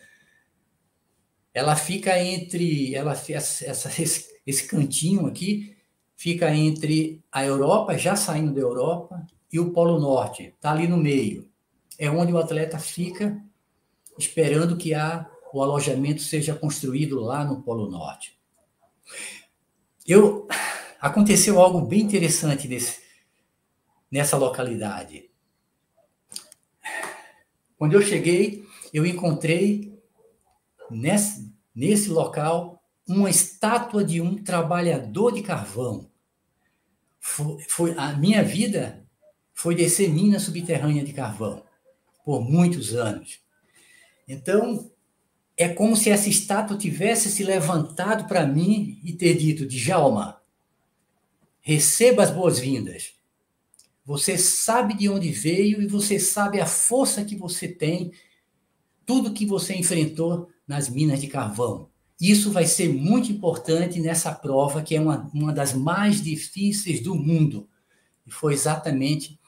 [1.52, 5.76] Ela fica entre, ela essa, esse, esse cantinho aqui
[6.14, 10.54] fica entre a Europa, já saindo da Europa, e o Polo Norte.
[10.56, 11.50] Está ali no meio.
[11.98, 13.44] É onde o atleta fica
[14.18, 18.38] esperando que a, o alojamento seja construído lá no Polo Norte.
[20.06, 20.46] Eu
[21.00, 23.00] aconteceu algo bem interessante nesse,
[24.10, 25.30] nessa localidade.
[27.78, 29.98] Quando eu cheguei, eu encontrei
[30.90, 36.10] nesse, nesse local uma estátua de um trabalhador de carvão.
[37.18, 39.06] Foi, foi, a minha vida
[39.54, 41.64] foi descer mina subterrânea de carvão
[42.26, 43.40] por muitos anos.
[44.28, 44.90] Então,
[45.56, 50.40] é como se essa estátua tivesse se levantado para mim e ter dito: Djalma,
[51.60, 53.14] receba as boas-vindas.
[54.04, 58.12] Você sabe de onde veio e você sabe a força que você tem,
[59.04, 61.88] tudo que você enfrentou nas minas de carvão.
[62.20, 67.14] Isso vai ser muito importante nessa prova, que é uma, uma das mais difíceis do
[67.14, 67.68] mundo.
[68.26, 69.38] E foi exatamente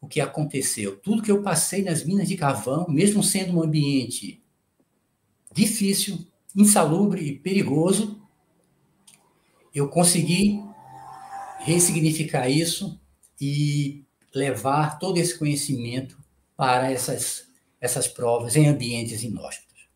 [0.00, 0.96] o que aconteceu.
[0.96, 4.42] Tudo que eu passei nas minas de carvão, mesmo sendo um ambiente
[5.52, 8.20] difícil, insalubre e perigoso,
[9.74, 10.62] eu consegui
[11.60, 13.00] ressignificar isso
[13.40, 16.18] e levar todo esse conhecimento
[16.56, 17.48] para essas,
[17.80, 19.88] essas provas em ambientes inóspitos.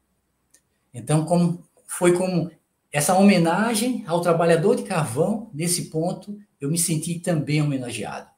[0.93, 2.51] Então, como, foi como
[2.93, 8.31] essa homenagem ao trabalhador de carvão, nesse ponto, eu me senti também homenageado.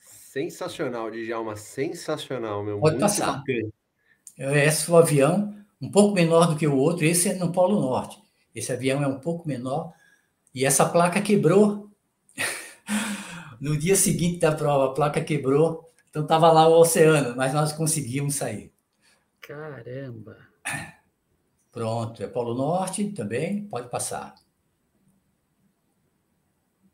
[0.00, 2.80] Sensacional, Djalma, sensacional, meu.
[2.80, 3.42] Pode passar.
[4.36, 7.80] Esse é o avião, um pouco menor do que o outro, esse é no Polo
[7.80, 8.20] Norte.
[8.54, 9.92] Esse avião é um pouco menor,
[10.54, 11.90] E essa placa quebrou.
[13.60, 15.88] no dia seguinte da prova, a placa quebrou.
[16.10, 18.72] Então estava lá o oceano, mas nós conseguimos sair.
[19.40, 20.36] Caramba!
[21.72, 24.34] Pronto, é Polo Norte também, pode passar.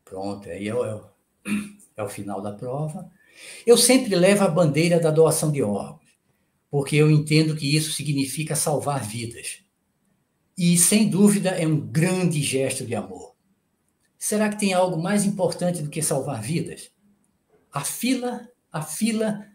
[0.04, 1.04] Pronto, aí é o,
[1.96, 3.10] é o final da prova.
[3.66, 6.05] Eu sempre levo a bandeira da doação de órgãos,
[6.70, 9.60] porque eu entendo que isso significa salvar vidas.
[10.56, 13.34] E, sem dúvida, é um grande gesto de amor.
[14.18, 16.90] Será que tem algo mais importante do que salvar vidas?
[17.70, 19.46] A fila, a fila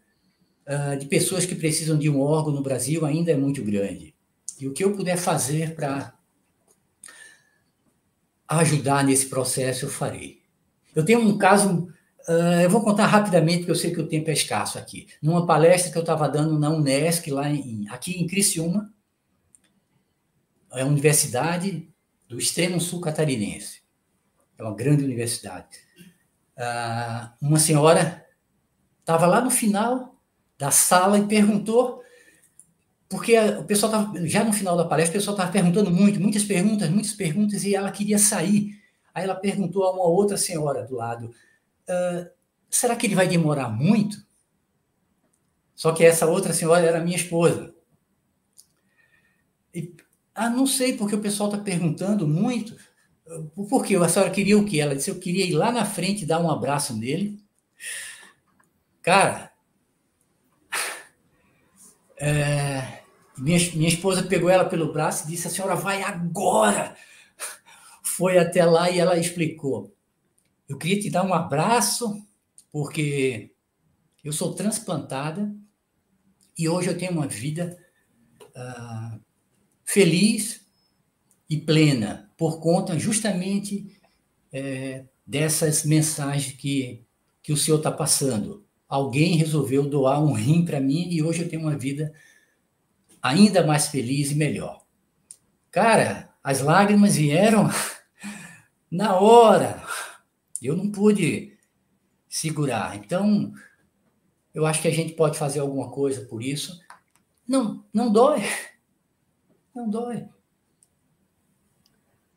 [0.67, 4.15] uh, de pessoas que precisam de um órgão no Brasil ainda é muito grande.
[4.59, 6.13] E o que eu puder fazer para
[8.47, 10.41] ajudar nesse processo, eu farei.
[10.93, 11.87] Eu tenho um caso
[12.27, 15.07] Uh, eu vou contar rapidamente, porque eu sei que o tempo é escasso aqui.
[15.21, 18.93] Numa palestra que eu estava dando na Unesc, lá em, aqui em Criciúma,
[20.73, 21.89] é a universidade
[22.27, 23.81] do extremo sul catarinense.
[24.57, 25.67] É uma grande universidade.
[26.57, 28.25] Uh, uma senhora
[28.99, 30.15] estava lá no final
[30.57, 32.01] da sala e perguntou,
[33.09, 36.43] porque o pessoal estava, já no final da palestra, o pessoal estava perguntando muito, muitas
[36.43, 38.79] perguntas, muitas perguntas, e ela queria sair.
[39.13, 41.33] Aí ela perguntou a uma outra senhora do lado,
[41.91, 42.31] ah,
[42.69, 44.25] será que ele vai demorar muito?
[45.75, 47.73] Só que essa outra senhora era minha esposa.
[49.73, 49.93] E,
[50.33, 52.77] ah, não sei, porque o pessoal está perguntando muito.
[53.55, 53.95] Por quê?
[53.95, 54.79] A senhora queria o quê?
[54.79, 57.43] Ela disse, eu queria ir lá na frente dar um abraço nele.
[59.01, 59.51] Cara,
[62.17, 63.03] é,
[63.37, 66.95] minha, minha esposa pegou ela pelo braço e disse, a senhora vai agora!
[68.03, 69.93] Foi até lá e ela explicou.
[70.71, 72.25] Eu queria te dar um abraço,
[72.71, 73.51] porque
[74.23, 75.53] eu sou transplantada
[76.57, 77.77] e hoje eu tenho uma vida
[78.55, 79.19] uh,
[79.83, 80.65] feliz
[81.49, 83.99] e plena por conta justamente
[84.49, 87.03] é, dessas mensagens que,
[87.43, 88.65] que o senhor está passando.
[88.87, 92.13] Alguém resolveu doar um rim para mim e hoje eu tenho uma vida
[93.21, 94.85] ainda mais feliz e melhor.
[95.69, 97.69] Cara, as lágrimas vieram
[98.89, 99.83] na hora.
[100.61, 101.57] Eu não pude
[102.29, 102.95] segurar.
[102.95, 103.51] Então,
[104.53, 106.79] eu acho que a gente pode fazer alguma coisa por isso.
[107.47, 108.41] Não, não dói.
[109.73, 110.27] Não dói.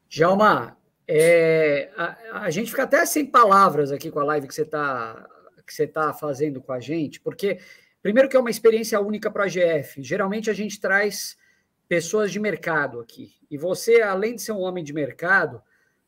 [0.08, 4.62] Jalma, é, a, a, gente fica até sem palavras aqui com a live que você
[4.62, 5.28] está
[5.92, 7.58] tá fazendo com a gente, porque
[8.02, 10.02] primeiro que é uma experiência única para a GF.
[10.02, 11.36] Geralmente a gente traz
[11.88, 13.34] pessoas de mercado aqui.
[13.50, 15.60] E você, além de ser um homem de mercado,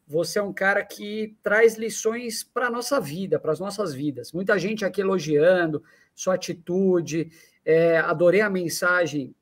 [0.06, 4.32] você é um cara que traz lições para a nossa vida, para as nossas vidas.
[4.32, 5.82] Muita gente aqui elogiando
[6.14, 7.30] sua atitude.
[7.64, 9.34] É, adorei a mensagem.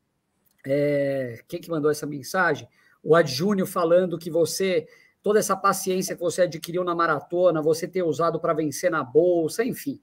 [0.67, 2.67] É, quem que mandou essa mensagem?
[3.03, 4.87] O Ad Júnior falando que você,
[5.23, 9.63] toda essa paciência que você adquiriu na maratona, você ter usado para vencer na bolsa,
[9.63, 10.01] enfim.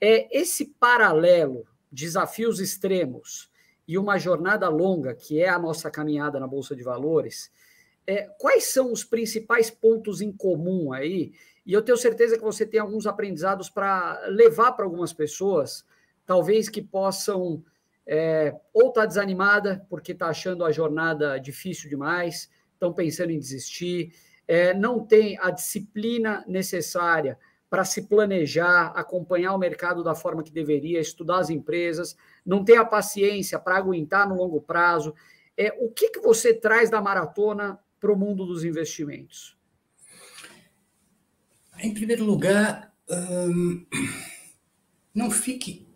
[0.00, 3.50] É, esse paralelo, desafios extremos
[3.86, 7.50] e uma jornada longa, que é a nossa caminhada na Bolsa de Valores,
[8.08, 11.34] é, quais são os principais pontos em comum aí?
[11.66, 15.84] E eu tenho certeza que você tem alguns aprendizados para levar para algumas pessoas,
[16.24, 17.62] talvez que possam
[18.06, 23.38] é, ou estar tá desanimada porque está achando a jornada difícil demais, estão pensando em
[23.38, 24.14] desistir,
[24.48, 30.50] é, não tem a disciplina necessária para se planejar, acompanhar o mercado da forma que
[30.50, 32.16] deveria, estudar as empresas,
[32.46, 35.14] não tem a paciência para aguentar no longo prazo.
[35.54, 39.56] É, o que, que você traz da maratona para o mundo dos investimentos?
[41.80, 43.86] Em primeiro lugar, hum,
[45.14, 45.88] não fique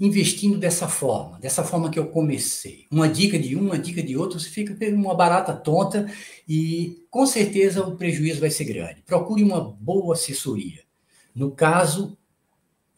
[0.00, 2.86] investindo dessa forma, dessa forma que eu comecei.
[2.90, 6.10] Uma dica de um, uma dica de outro, você fica uma barata tonta
[6.48, 9.02] e com certeza o prejuízo vai ser grande.
[9.02, 10.82] Procure uma boa assessoria.
[11.32, 12.18] No caso,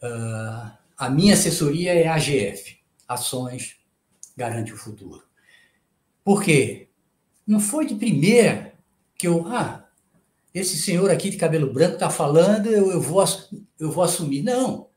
[0.01, 3.77] uh, a minha assessoria é a AGF, Ações
[4.35, 5.23] Garante o Futuro.
[6.23, 6.84] Por quê?
[7.45, 8.73] Não foi de primeira
[9.17, 9.87] que eu, ah,
[10.53, 13.23] esse senhor aqui de cabelo branco está falando, eu, eu, vou,
[13.79, 14.41] eu vou assumir.
[14.41, 14.89] Não.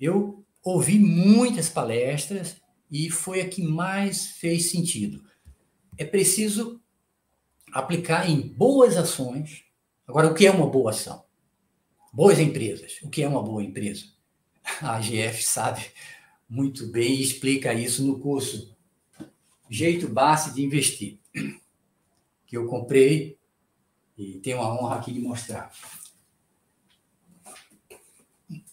[0.00, 2.56] Eu ouvi muitas palestras
[2.90, 5.22] e foi a que mais fez sentido.
[5.96, 6.80] É preciso
[7.72, 9.64] aplicar em boas ações.
[10.06, 11.24] Agora, o que é uma boa ação?
[12.12, 12.98] Boas empresas.
[13.02, 14.04] O que é uma boa empresa?
[14.80, 15.84] A AGF sabe
[16.48, 18.71] muito bem e explica isso no curso
[19.72, 21.18] jeito base de investir,
[22.46, 23.38] que eu comprei
[24.16, 25.72] e tenho a honra aqui de mostrar.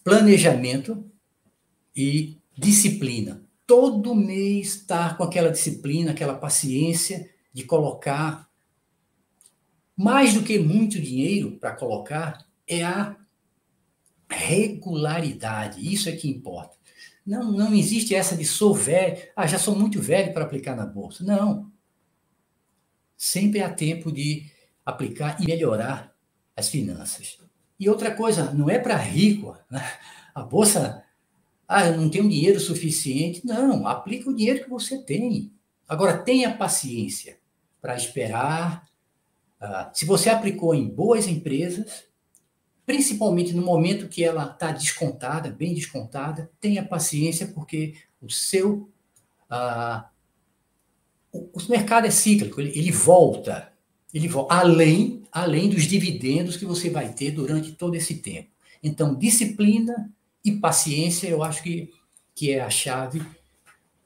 [0.04, 1.04] Planejamento
[1.96, 3.42] e disciplina.
[3.66, 8.50] Todo mês estar com aquela disciplina, aquela paciência de colocar
[10.02, 13.14] Mais do que muito dinheiro para colocar, é a
[14.30, 15.92] regularidade.
[15.92, 16.79] Isso é que importa.
[17.30, 20.84] Não, não existe essa de sou velho, ah, já sou muito velho para aplicar na
[20.84, 21.22] bolsa.
[21.22, 21.70] Não.
[23.16, 24.50] Sempre há tempo de
[24.84, 26.12] aplicar e melhorar
[26.56, 27.38] as finanças.
[27.78, 29.56] E outra coisa, não é para rico.
[29.70, 29.80] Né?
[30.34, 31.04] A bolsa,
[31.68, 33.46] ah, eu não tenho dinheiro suficiente.
[33.46, 35.52] Não, aplica o dinheiro que você tem.
[35.88, 37.38] Agora, tenha paciência
[37.80, 38.88] para esperar.
[39.62, 42.06] Uh, se você aplicou em boas empresas,
[42.90, 48.90] principalmente no momento que ela está descontada, bem descontada, tenha paciência, porque o seu.
[49.48, 50.02] Uh,
[51.32, 53.72] o, o, mercado é cíclico, ele, ele volta.
[54.12, 58.48] Ele volta, além, além dos dividendos que você vai ter durante todo esse tempo.
[58.82, 60.12] Então, disciplina
[60.44, 61.92] e paciência, eu acho que,
[62.34, 63.22] que é a chave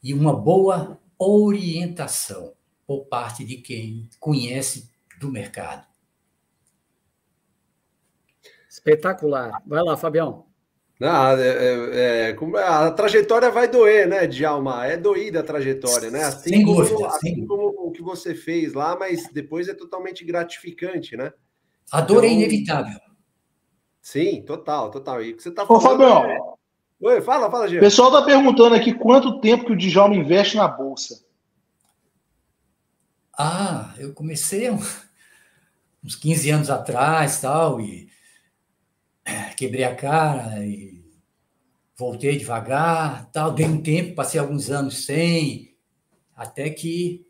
[0.03, 2.53] e uma boa orientação
[2.87, 5.87] por parte de quem conhece do mercado.
[8.75, 9.63] Espetacular.
[9.65, 10.47] Vai lá, Fabião.
[11.01, 14.85] Ah, é, é, a trajetória vai doer, né, Djalma?
[14.85, 16.25] É doída a trajetória, né?
[16.25, 20.25] Assim, sem como, dúvida, assim como o que você fez lá, mas depois é totalmente
[20.25, 21.33] gratificante, né?
[21.93, 23.01] A dor é então, é inevitável.
[24.03, 25.23] Sim, total, total.
[25.23, 25.85] E você tá falando.
[25.85, 26.25] Ô, Fabião.
[26.25, 26.39] É...
[27.01, 27.77] Oi, fala, fala, Gê.
[27.77, 31.25] O pessoal tá perguntando aqui quanto tempo que o Djalma investe na bolsa.
[33.39, 38.13] Ah, eu comecei uns 15 anos atrás, tal, e
[39.57, 41.05] quebrei a cara e
[41.97, 45.77] voltei devagar, tal, dei um tempo, passei alguns anos sem,
[46.35, 47.27] até que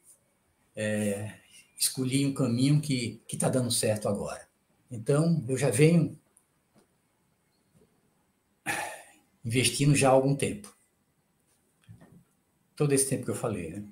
[0.75, 1.35] é,
[1.79, 4.49] escolhi um caminho que está dando certo agora.
[4.91, 6.19] Então, eu já venho
[9.45, 10.75] investindo já há algum tempo.
[12.75, 13.85] Todo esse tempo que eu falei, né?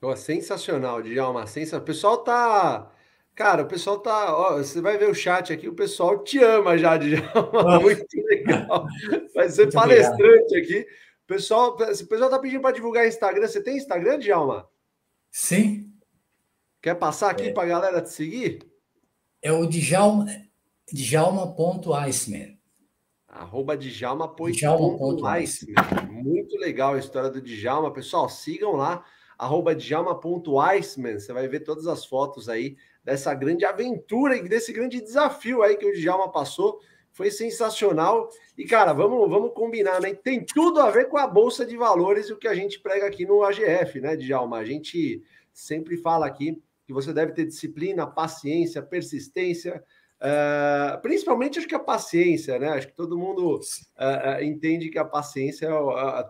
[0.00, 1.82] Oh, sensacional, Djalma, sensacional.
[1.82, 2.93] O pessoal tá
[3.34, 4.36] Cara, o pessoal tá.
[4.36, 7.80] Ó, você vai ver o chat aqui, o pessoal te ama já, Djalma.
[7.82, 8.86] Muito legal.
[9.34, 10.62] Vai ser Muito palestrante obrigado.
[10.62, 10.86] aqui.
[11.24, 13.48] O pessoal, o pessoal tá pedindo para divulgar Instagram.
[13.48, 14.68] Você tem Instagram, Djalma?
[15.32, 15.92] Sim.
[16.80, 17.52] Quer passar aqui é.
[17.52, 18.60] para a galera te seguir?
[19.42, 20.26] É o Djalma,
[20.92, 22.56] Djalma.iceman.
[23.26, 25.74] Arroba Djalma.iceman.
[26.08, 27.92] Muito legal a história do Djalma.
[27.92, 29.04] Pessoal, sigam lá
[29.38, 35.00] arroba djalma.iceman, você vai ver todas as fotos aí dessa grande aventura e desse grande
[35.00, 36.80] desafio aí que o Djalma passou.
[37.12, 38.28] Foi sensacional.
[38.58, 40.14] E, cara, vamos, vamos combinar, né?
[40.14, 43.06] Tem tudo a ver com a Bolsa de Valores e o que a gente prega
[43.06, 44.56] aqui no AGF, né, Djalma?
[44.56, 49.82] A gente sempre fala aqui que você deve ter disciplina, paciência, persistência,
[50.20, 52.68] Uh, principalmente acho que a paciência, né?
[52.68, 55.68] Acho que todo mundo uh, uh, entende que a paciência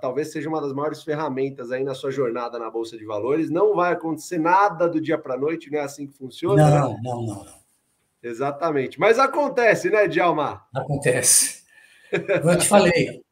[0.00, 3.50] talvez seja uma das maiores ferramentas aí na sua jornada na Bolsa de Valores.
[3.50, 6.68] Não vai acontecer nada do dia para a noite, não é assim que funciona?
[6.68, 7.00] Não, né?
[7.02, 7.64] não, não, não.
[8.22, 8.98] Exatamente.
[8.98, 10.66] Mas acontece, né, Djalma?
[10.74, 11.62] Acontece.
[12.10, 13.22] Como eu te falei,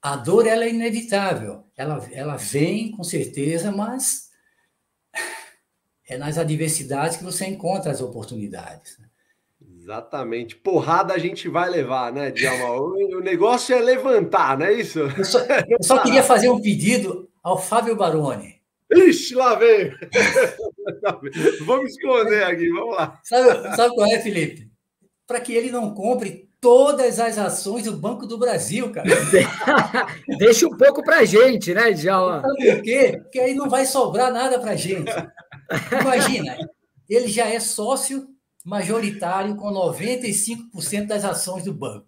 [0.00, 1.64] a dor ela é inevitável.
[1.76, 4.30] Ela, ela vem com certeza, mas
[6.06, 8.98] é nas adversidades que você encontra as oportunidades.
[8.98, 9.08] Né?
[9.82, 10.54] Exatamente.
[10.54, 12.80] Porrada a gente vai levar, né, Djalma?
[12.80, 15.00] O, negócio é levantar, não é isso?
[15.00, 18.62] Eu só, eu só queria fazer um pedido ao Fábio Baroni.
[18.92, 19.92] Ixi, lá vem!
[21.66, 23.18] vamos esconder aqui, vamos lá.
[23.24, 24.70] Sabe, sabe qual é, Felipe?
[25.26, 29.08] Para que ele não compre todas as ações do Banco do Brasil, cara.
[30.38, 32.40] Deixa um pouco para gente, né, Djalma?
[32.40, 33.18] Sabe por quê?
[33.20, 35.10] Porque aí não vai sobrar nada para gente.
[36.00, 36.56] Imagina,
[37.08, 38.31] ele já é sócio
[38.64, 42.06] majoritário com 95% das ações do banco.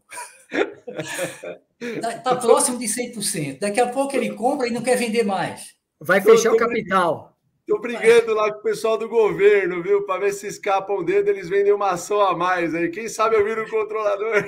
[1.81, 3.59] Está tá próximo de 100%.
[3.61, 5.75] Daqui a pouco ele compra e não quer vender mais.
[6.01, 7.35] Vai fechar o capital.
[7.67, 10.05] Estou brigando lá com o pessoal do governo, viu?
[10.05, 12.91] Para ver se escapam um dedo, eles vendem uma ação a mais aí.
[12.91, 14.45] Quem sabe eu viro o controlador.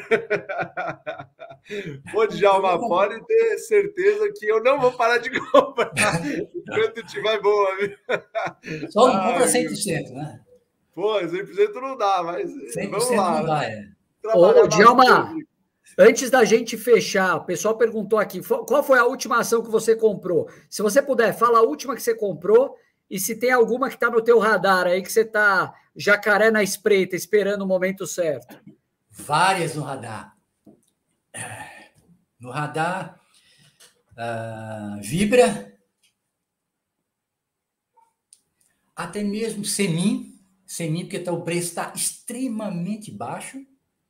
[2.12, 7.76] Pô, Djalma, pode ter certeza que eu não vou parar de comprar enquanto tiver boa,
[7.78, 7.96] viu?
[8.90, 10.40] Só não compra 100%, né?
[10.96, 13.38] Pô, 100% não dá, mas vamos lá.
[13.38, 13.86] Não dá, é.
[14.34, 15.36] Ô, Djalma,
[15.98, 19.94] antes da gente fechar, o pessoal perguntou aqui, qual foi a última ação que você
[19.94, 20.48] comprou?
[20.70, 22.78] Se você puder, fala a última que você comprou
[23.10, 26.62] e se tem alguma que está no teu radar aí que você está jacaré na
[26.62, 28.58] espreita, esperando o momento certo.
[29.10, 30.34] Várias no radar.
[32.40, 33.20] No radar,
[34.12, 35.74] uh, Vibra,
[38.96, 40.35] até mesmo Semin,
[40.66, 43.58] sem mim, porque tá, o preço está extremamente baixo.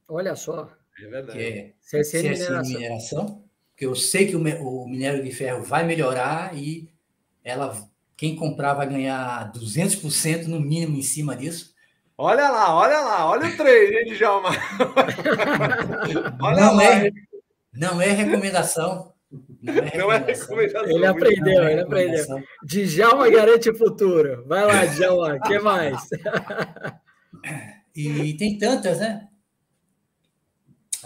[0.09, 0.70] Olha só.
[0.98, 1.38] É verdade.
[1.38, 2.62] Que é CSN, mineração.
[2.62, 3.44] mineração.
[3.72, 6.88] Porque eu sei que o, o minério de ferro vai melhorar e
[7.44, 7.86] ela
[8.16, 11.74] quem comprar vai ganhar 200% no mínimo em cima disso.
[12.16, 14.48] Olha lá, olha lá, olha o trade, hein, Djalma?
[16.40, 17.11] olha não, lá, é,
[17.74, 19.12] não é recomendação.
[19.66, 20.56] Não é recomendação.
[20.56, 20.96] Não é recomendação.
[20.96, 22.42] Ele aprendeu, é ele aprendeu.
[22.64, 24.44] Djalma garante o futuro.
[24.46, 26.00] Vai lá, Djalma, o que mais?
[27.94, 29.28] E tem tantas, né?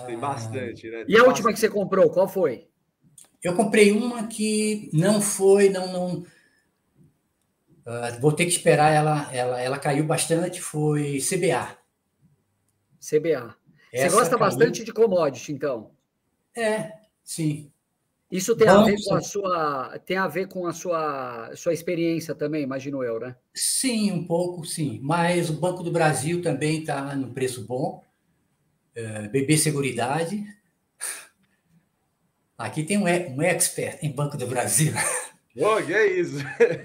[0.06, 1.04] Tem bastante, né?
[1.04, 2.68] Tem e a última que você comprou, qual foi?
[3.42, 6.24] Eu comprei uma que não foi, não, não
[7.90, 11.76] Uh, vou ter que esperar ela, ela, ela caiu bastante, foi CBA.
[13.00, 13.56] CBA.
[13.92, 14.38] Essa Você gosta caiu...
[14.38, 15.90] bastante de commodity, então?
[16.56, 16.92] É,
[17.24, 17.69] sim.
[18.30, 22.32] Isso tem a ver com a sua tem a ver com a sua sua experiência
[22.34, 23.34] também, imagino eu, né?
[23.52, 25.00] Sim, um pouco, sim.
[25.02, 28.04] Mas o Banco do Brasil também está no preço bom.
[28.94, 30.44] É, BB Seguridade.
[32.56, 34.92] Aqui tem um, um expert em Banco do Brasil.
[35.58, 36.36] Pô, que é isso.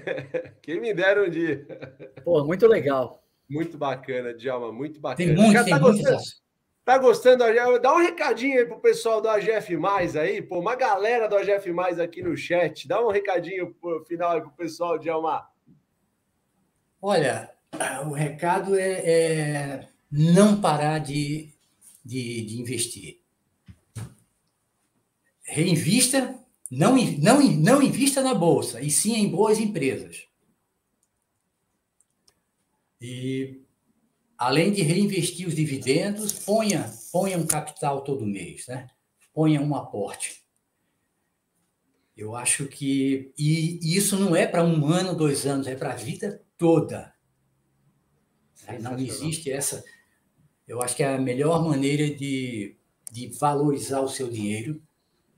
[0.62, 1.64] Quem me dera um dia.
[2.24, 3.22] Pô, muito legal.
[3.48, 5.28] Muito bacana, Djalma, muito bacana.
[5.28, 6.18] Tem muito, tem tá gostando?
[6.86, 7.42] Tá gostando?
[7.82, 11.72] Dá um recadinho aí pro pessoal do AGF Mais aí, pô, uma galera do AGF
[11.72, 12.86] Mais aqui no chat.
[12.86, 15.50] Dá um recadinho pro final aí pro pessoal, Djalma.
[17.02, 17.52] Olha,
[18.06, 21.52] o recado é, é não parar de,
[22.04, 23.20] de, de investir.
[25.42, 26.38] Reinvista
[26.70, 30.28] não, não, não invista na bolsa, e sim em boas empresas.
[33.00, 33.65] E,
[34.38, 38.88] além de reinvestir os dividendos, ponha, ponha um capital todo mês, né?
[39.36, 40.42] ponha um aporte.
[42.16, 43.32] Eu acho que.
[43.38, 47.12] E isso não é para um ano, dois anos, é para a vida toda.
[48.80, 49.84] Não existe essa.
[50.66, 52.76] Eu acho que a melhor maneira de,
[53.12, 54.82] de valorizar o seu dinheiro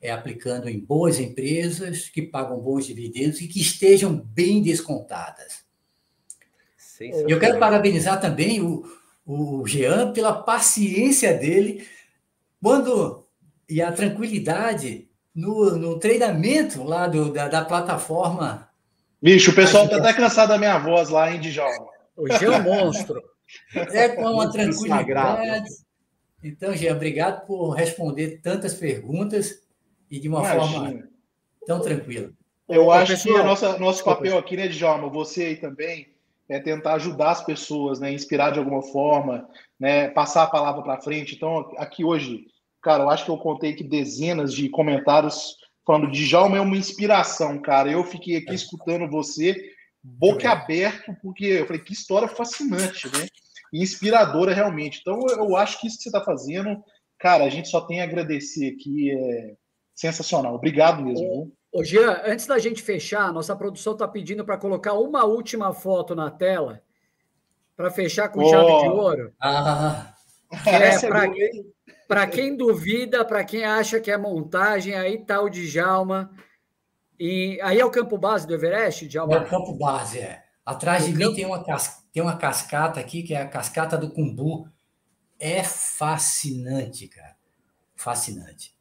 [0.01, 5.68] é aplicando em boas empresas que pagam bons dividendos e que estejam bem descontadas.
[7.01, 8.85] Eu quero parabenizar também o,
[9.25, 11.87] o Jean pela paciência dele
[12.63, 13.27] quando
[13.69, 18.69] e a tranquilidade no, no treinamento lá do, da, da plataforma.
[19.21, 21.87] Bicho, o pessoal está até cansado da minha voz lá, hein, Djalma?
[22.17, 23.23] O Jean é um monstro.
[23.75, 25.69] É com uma tranquilidade.
[26.43, 29.63] Então, Jean, obrigado por responder tantas perguntas
[30.11, 30.61] e de uma Imagina.
[30.61, 31.09] forma
[31.67, 32.31] tão tranquila.
[32.69, 36.09] Eu acho pessoal, que o nosso, nosso papel aqui, né, Djalma, você aí também,
[36.49, 41.01] é tentar ajudar as pessoas, né, inspirar de alguma forma, né, passar a palavra para
[41.01, 41.35] frente.
[41.35, 42.47] Então, aqui hoje,
[42.83, 46.77] cara, eu acho que eu contei que dezenas de comentários falando de Djalma é uma
[46.77, 47.91] inspiração, cara.
[47.91, 49.73] Eu fiquei aqui escutando você,
[50.03, 53.27] boca aberto, porque eu falei, que história fascinante, né?
[53.73, 55.01] inspiradora realmente.
[55.01, 56.83] Então, eu acho que isso que você está fazendo,
[57.19, 59.11] cara, a gente só tem a agradecer aqui.
[59.11, 59.55] É
[59.99, 60.55] sensacional.
[60.55, 61.53] Obrigado mesmo.
[61.73, 66.15] Ô, Jean, antes da gente fechar, nossa produção está pedindo para colocar uma última foto
[66.15, 66.83] na tela
[67.77, 68.51] para fechar com oh.
[68.51, 69.33] chave de ouro.
[69.41, 70.15] Ah.
[70.67, 70.99] É,
[72.09, 76.31] para quem duvida, para quem acha que é montagem, aí tá o Djalma.
[77.21, 79.35] E aí é o campo base do Everest, Djalma?
[79.35, 80.43] É o campo base, é.
[80.65, 82.03] Atrás de mim tem uma, cas...
[82.13, 84.69] tem uma cascata aqui, que é a cascata do Cumbu.
[85.39, 87.37] É fascinante, cara.
[87.95, 88.75] Fascinante.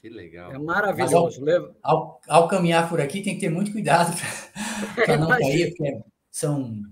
[0.00, 0.52] Que legal.
[0.52, 1.44] É maravilhoso.
[1.50, 4.16] Ao, ao, ao, caminhar por aqui, tem que ter muito cuidado
[4.96, 6.82] para não cair, porque são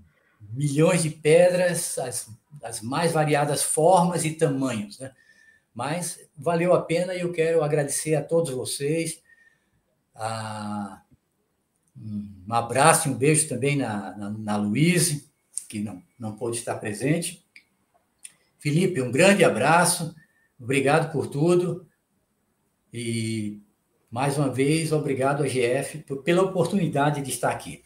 [0.53, 2.29] milhões de pedras, as,
[2.63, 4.99] as mais variadas formas e tamanhos.
[4.99, 5.11] Né?
[5.73, 9.21] Mas valeu a pena e eu quero agradecer a todos vocês.
[10.13, 11.01] Ah,
[11.97, 15.27] um abraço e um beijo também na, na, na Luíse,
[15.67, 17.43] que não, não pôde estar presente.
[18.59, 20.15] Felipe, um grande abraço.
[20.59, 21.88] Obrigado por tudo.
[22.93, 23.61] E,
[24.09, 27.83] mais uma vez, obrigado, AGF, pela oportunidade de estar aqui.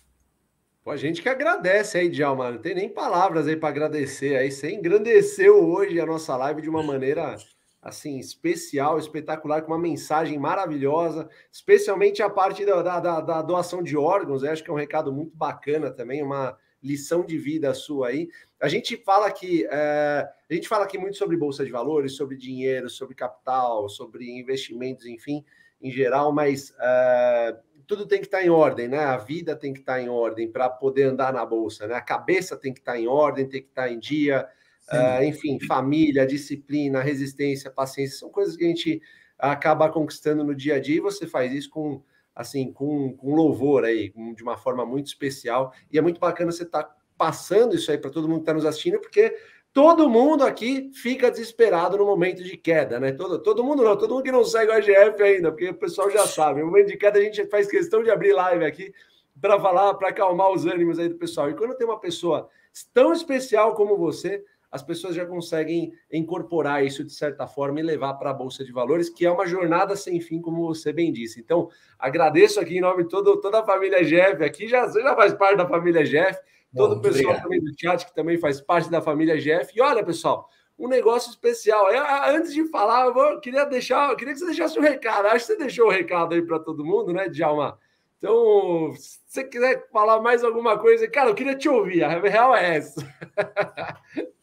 [0.83, 2.51] Pô, a gente que agradece aí, Djalma.
[2.51, 4.51] Não tem nem palavras aí para agradecer aí.
[4.51, 7.37] Você engrandeceu hoje a nossa live de uma maneira
[7.81, 13.95] assim especial, espetacular, com uma mensagem maravilhosa, especialmente a parte da, da, da doação de
[13.95, 14.43] órgãos.
[14.43, 18.29] Eu acho que é um recado muito bacana também, uma lição de vida sua aí.
[18.63, 22.37] A gente fala aqui, é, a gente fala aqui muito sobre bolsa de valores, sobre
[22.37, 25.43] dinheiro, sobre capital, sobre investimentos, enfim,
[25.81, 28.99] em geral, mas é, tudo tem que estar em ordem, né?
[28.99, 31.95] A vida tem que estar em ordem para poder andar na bolsa, né?
[31.95, 34.47] A cabeça tem que estar em ordem, tem que estar em dia,
[34.89, 39.01] é, enfim, família, disciplina, resistência, paciência, são coisas que a gente
[39.37, 42.01] acaba conquistando no dia a dia e você faz isso com
[42.33, 45.73] assim, com, com louvor aí, de uma forma muito especial.
[45.91, 48.53] E é muito bacana você estar tá passando isso aí para todo mundo que está
[48.53, 49.35] nos assistindo, porque
[49.71, 53.11] todo mundo aqui fica desesperado no momento de queda, né?
[53.11, 56.09] Todo, todo mundo não, todo mundo que não segue o AGF ainda, porque o pessoal
[56.11, 56.61] já sabe.
[56.61, 58.93] No momento de queda a gente faz questão de abrir live aqui
[59.41, 61.49] para falar, para acalmar os ânimos aí do pessoal.
[61.49, 62.47] E quando tem uma pessoa
[62.93, 64.43] tão especial como você,
[64.73, 68.71] as pessoas já conseguem incorporar isso de certa forma e levar para a Bolsa de
[68.71, 71.39] Valores, que é uma jornada sem fim, como você bem disse.
[71.39, 75.33] Então, agradeço aqui em nome de todo, toda a família Jeff, aqui já, já faz
[75.35, 76.39] parte da família Jeff,
[76.75, 77.43] todo Bom, o pessoal obrigado.
[77.43, 79.71] também do chat, que também faz parte da família Jeff.
[79.75, 81.91] E olha, pessoal, um negócio especial.
[81.91, 82.03] Eu,
[82.35, 85.27] antes de falar, eu vou, queria deixar, eu queria que você deixasse um recado.
[85.27, 87.77] Acho que você deixou o um recado aí para todo mundo, né, Djalma?
[88.17, 92.03] Então, se você quiser falar mais alguma coisa, cara, eu queria te ouvir.
[92.03, 93.01] A real é essa.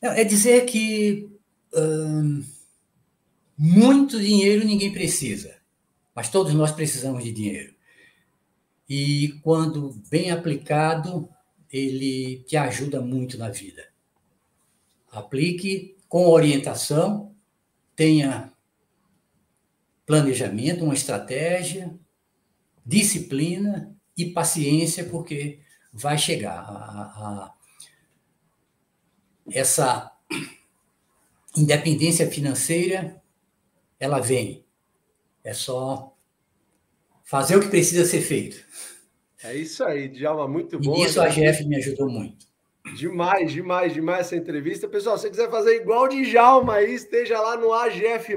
[0.00, 1.28] É dizer que
[1.74, 2.40] hum,
[3.56, 5.56] muito dinheiro ninguém precisa,
[6.14, 7.74] mas todos nós precisamos de dinheiro.
[8.88, 11.28] E quando bem aplicado,
[11.70, 13.86] ele te ajuda muito na vida.
[15.10, 17.34] Aplique com orientação,
[17.94, 18.52] tenha
[20.06, 21.94] planejamento, uma estratégia,
[22.84, 25.60] disciplina e paciência, porque
[25.92, 26.60] vai chegar.
[26.60, 27.54] A, a,
[29.50, 30.10] essa
[31.56, 33.22] independência financeira,
[34.00, 34.64] ela vem.
[35.44, 36.16] É só
[37.28, 38.56] fazer o que precisa ser feito.
[39.44, 40.96] É isso aí, Djalma, muito bom.
[40.96, 42.46] E isso a GF me ajudou muito.
[42.96, 44.88] Demais, demais, demais essa entrevista.
[44.88, 48.34] Pessoal, se você quiser fazer igual o Djalma aí, esteja lá no AGF+,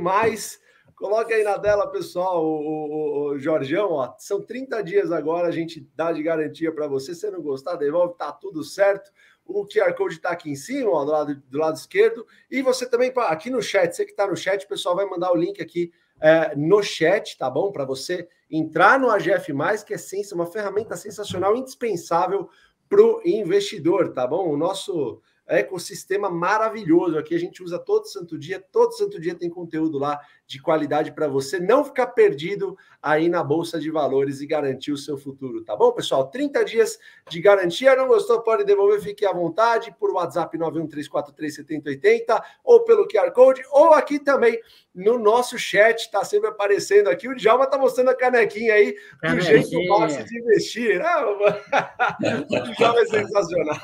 [0.93, 5.51] coloque aí na tela, pessoal, o, o, o Jorgão, ó, são 30 dias agora, a
[5.51, 9.09] gente dá de garantia para você, se não gostar, devolve, tá tudo certo.
[9.45, 12.27] O QR Code está aqui em cima, ó, do, lado, do lado esquerdo.
[12.49, 15.31] E você também, aqui no chat, você que está no chat, o pessoal vai mandar
[15.31, 15.91] o link aqui
[16.21, 17.71] é, no chat, tá bom?
[17.71, 19.51] Para você entrar no AGF,
[19.83, 19.97] que é
[20.35, 22.49] uma ferramenta sensacional, indispensável
[22.87, 24.49] para o investidor, tá bom?
[24.49, 27.17] O nosso ecossistema maravilhoso.
[27.17, 30.19] Aqui a gente usa todo santo dia, todo santo dia tem conteúdo lá
[30.51, 34.97] de qualidade para você não ficar perdido aí na bolsa de valores e garantir o
[34.97, 36.27] seu futuro, tá bom, pessoal?
[36.27, 36.99] 30 dias
[37.29, 43.31] de garantia, não gostou, pode devolver, fique à vontade por WhatsApp 913437080 ou pelo QR
[43.31, 44.59] Code ou aqui também
[44.93, 47.29] no nosso chat, tá sempre aparecendo aqui.
[47.29, 48.93] O Djalma tá mostrando a canequinha aí
[49.23, 51.01] do jeito fácil de investir.
[51.01, 51.25] Ah,
[52.51, 53.79] o Djalma é sensacional.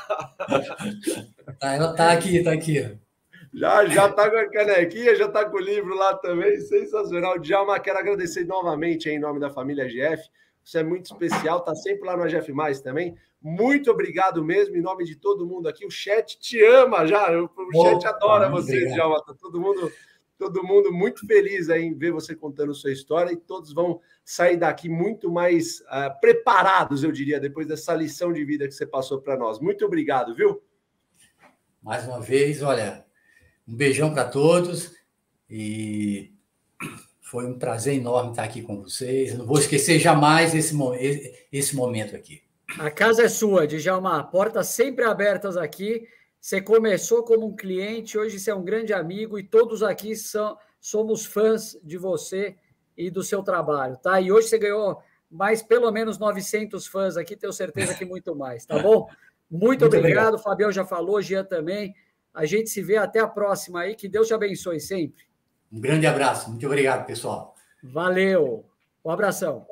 [1.59, 2.99] Tá, ela tá aqui, tá aqui.
[3.53, 7.39] Já, já tá com a canequinha, já tá com o livro lá também, sensacional.
[7.39, 10.29] Djalma, quero agradecer novamente em nome da família GF.
[10.63, 13.15] Você é muito especial, tá sempre lá no AGF Mais também.
[13.41, 15.85] Muito obrigado mesmo, em nome de todo mundo aqui.
[15.85, 17.49] O chat te ama já, o
[17.83, 19.23] chat adora você, Djalma.
[19.23, 19.89] Tá todo mundo,
[20.37, 24.57] todo mundo muito feliz aí em ver você contando sua história e todos vão sair
[24.57, 29.21] daqui muito mais uh, preparados, eu diria, depois dessa lição de vida que você passou
[29.21, 29.59] para nós.
[29.61, 30.61] Muito obrigado, viu?
[31.81, 33.06] Mais uma vez, olha,
[33.67, 34.95] um beijão para todos
[35.49, 36.33] e
[37.21, 39.37] foi um prazer enorme estar aqui com vocês.
[39.37, 40.75] Não vou esquecer jamais esse,
[41.51, 42.41] esse momento aqui.
[42.79, 44.23] A casa é sua, Djalma.
[44.23, 46.07] Portas sempre abertas aqui.
[46.39, 50.57] Você começou como um cliente, hoje você é um grande amigo e todos aqui são,
[50.79, 52.55] somos fãs de você
[52.95, 54.21] e do seu trabalho, tá?
[54.21, 58.65] E hoje você ganhou mais pelo menos 900 fãs aqui, tenho certeza que muito mais,
[58.65, 59.07] tá bom?
[59.49, 60.43] Muito, muito obrigado, obrigado.
[60.43, 61.95] Fabião já falou, Jean também.
[62.37, 63.95] A gente se vê até a próxima aí.
[63.95, 65.25] Que Deus te abençoe sempre.
[65.71, 66.51] Um grande abraço.
[66.51, 67.55] Muito obrigado, pessoal.
[67.81, 68.63] Valeu.
[69.03, 69.65] Um abração.